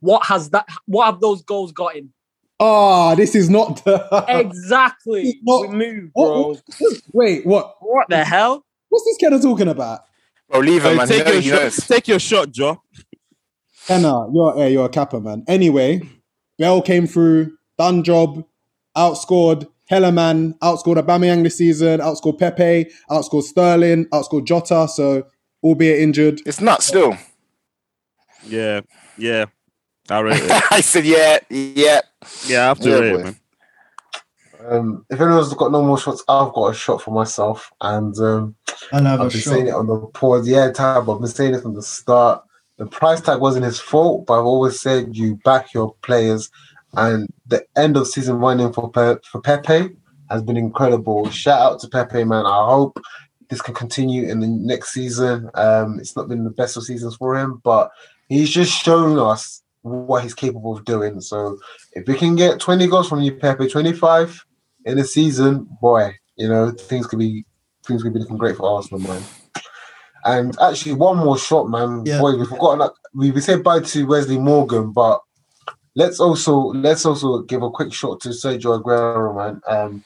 [0.00, 2.10] What has that what have those goals got in?
[2.60, 4.24] Ah, this is not the.
[4.28, 5.40] Exactly.
[5.44, 6.42] What- We move, bro.
[6.48, 6.62] what-
[7.12, 7.76] wait, what?
[7.80, 8.64] What the hell?
[8.90, 10.00] What's this Kenna talking about?
[10.50, 11.08] Bro, leave him, Hey, man.
[11.08, 11.76] Take, knows, your he shot, knows.
[11.88, 12.82] take your shot, Joe.
[13.86, 15.44] Kenna, you're yeah, you're a capper, man.
[15.48, 16.02] Anyway,
[16.58, 18.44] Bale came through, done job,
[18.96, 24.88] outscored Hellerman, outscored Aubameyang this season, outscored Pepe, outscored Sterling, outscored Jota.
[24.88, 25.26] So,
[25.62, 27.16] albeit injured, It's not still.
[28.42, 28.82] Yeah,
[29.16, 29.46] yeah.
[30.10, 30.62] I rate it.
[30.70, 32.00] I said yeah, yeah.
[32.46, 33.36] Yeah, I have to Yeah, rate it, man.
[34.68, 38.56] Um, if anyone's got no more shots, I've got a shot for myself, and um,
[38.92, 39.50] I'll have I've been shot.
[39.52, 40.48] saying it on the pause.
[40.48, 42.42] Yeah, Tab, I've been saying it from the start.
[42.78, 46.50] The price tag wasn't his fault, but I've always said you back your players,
[46.96, 49.96] and the end of season running for Pe- for Pepe
[50.30, 51.28] has been incredible.
[51.30, 52.46] Shout out to Pepe, man.
[52.46, 52.98] I hope
[53.48, 55.50] this can continue in the next season.
[55.54, 57.90] Um, it's not been the best of seasons for him, but
[58.28, 61.20] he's just shown us what he's capable of doing.
[61.20, 61.58] So
[61.92, 64.44] if we can get 20 goals from you, Pepe, 25
[64.86, 67.44] in a season, boy, you know, things could be
[67.86, 69.22] things could be looking great for Arsenal, man.
[70.24, 72.02] And actually, one more shot, man.
[72.06, 72.18] Yeah.
[72.18, 75.20] Boy, we've forgotten that we, we said bye to Wesley Morgan, but
[75.94, 79.60] let's also let's also give a quick shot to Sergio Aguero, man.
[79.66, 80.04] Um,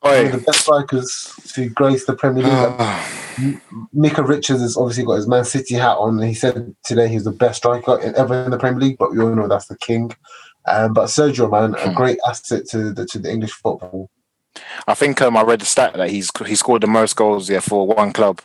[0.00, 3.60] one of the best strikers to grace the Premier League.
[3.92, 6.20] Micah Richards has obviously got his Man City hat on.
[6.22, 9.20] He said today he's the best striker in- ever in the Premier League, but we
[9.20, 10.12] all know that's the king.
[10.66, 14.10] Um, but Sergio, man, a great asset to the to the English football.
[14.86, 17.60] I think um, I read the stat that he's he scored the most goals yeah
[17.60, 18.40] for one club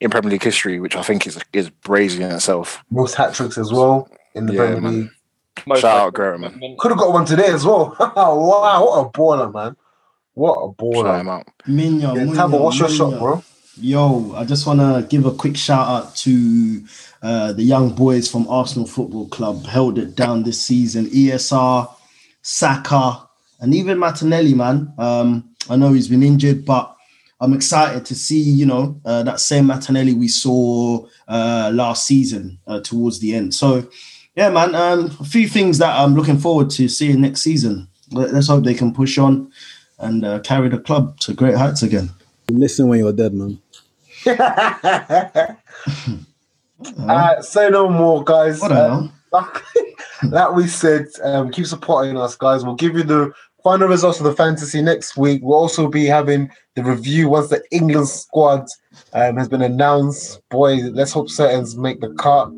[0.00, 2.82] in Premier League history, which I think is is brazy in itself.
[2.90, 5.10] Most hat tricks as well in the Yeah, Premier man.
[5.56, 5.66] League.
[5.66, 6.58] Most Shout out likely.
[6.58, 6.76] Man.
[6.78, 7.96] Could have got one today as well.
[7.98, 9.76] wow, what a baller, man!
[10.34, 11.04] What a baller.
[11.04, 11.46] Shout him out.
[11.66, 13.42] Minya, Yeah, Minya, Tabo, what's your shot, bro?
[13.78, 16.82] Yo, I just want to give a quick shout out to
[17.22, 19.66] uh, the young boys from Arsenal Football Club.
[19.66, 21.06] Held it down this season.
[21.06, 21.90] ESR,
[22.40, 23.28] Saka,
[23.60, 24.92] and even Martinelli, man.
[24.96, 26.96] Um, I know he's been injured, but
[27.40, 32.58] I'm excited to see, you know, uh, that same Martinelli we saw uh, last season
[32.66, 33.52] uh, towards the end.
[33.52, 33.86] So,
[34.36, 37.88] yeah, man, um, a few things that I'm looking forward to seeing next season.
[38.12, 39.50] Let- Let's hope they can push on
[39.98, 42.10] and uh, carry the club to great heights again.
[42.50, 43.58] Listen when you're dead, man.
[47.08, 48.60] uh, say no more, guys.
[48.60, 49.62] What Um, like,
[50.24, 52.64] like we said, um, keep supporting us, guys.
[52.64, 53.32] We'll give you the
[53.64, 55.40] final results of the fantasy next week.
[55.42, 58.66] We'll also be having the review once the England squad
[59.12, 60.40] um, has been announced.
[60.50, 62.50] Boy, let's hope certain make the cut.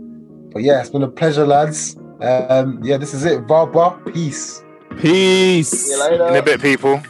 [0.53, 1.97] But yeah, it's been a pleasure, lads.
[2.21, 3.47] Um, yeah, this is it.
[3.47, 4.63] Barber, peace.
[4.99, 5.93] Peace.
[5.93, 7.01] In a bit, people.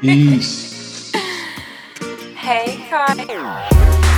[0.00, 1.12] Peace.
[2.36, 4.13] Hey, Kai.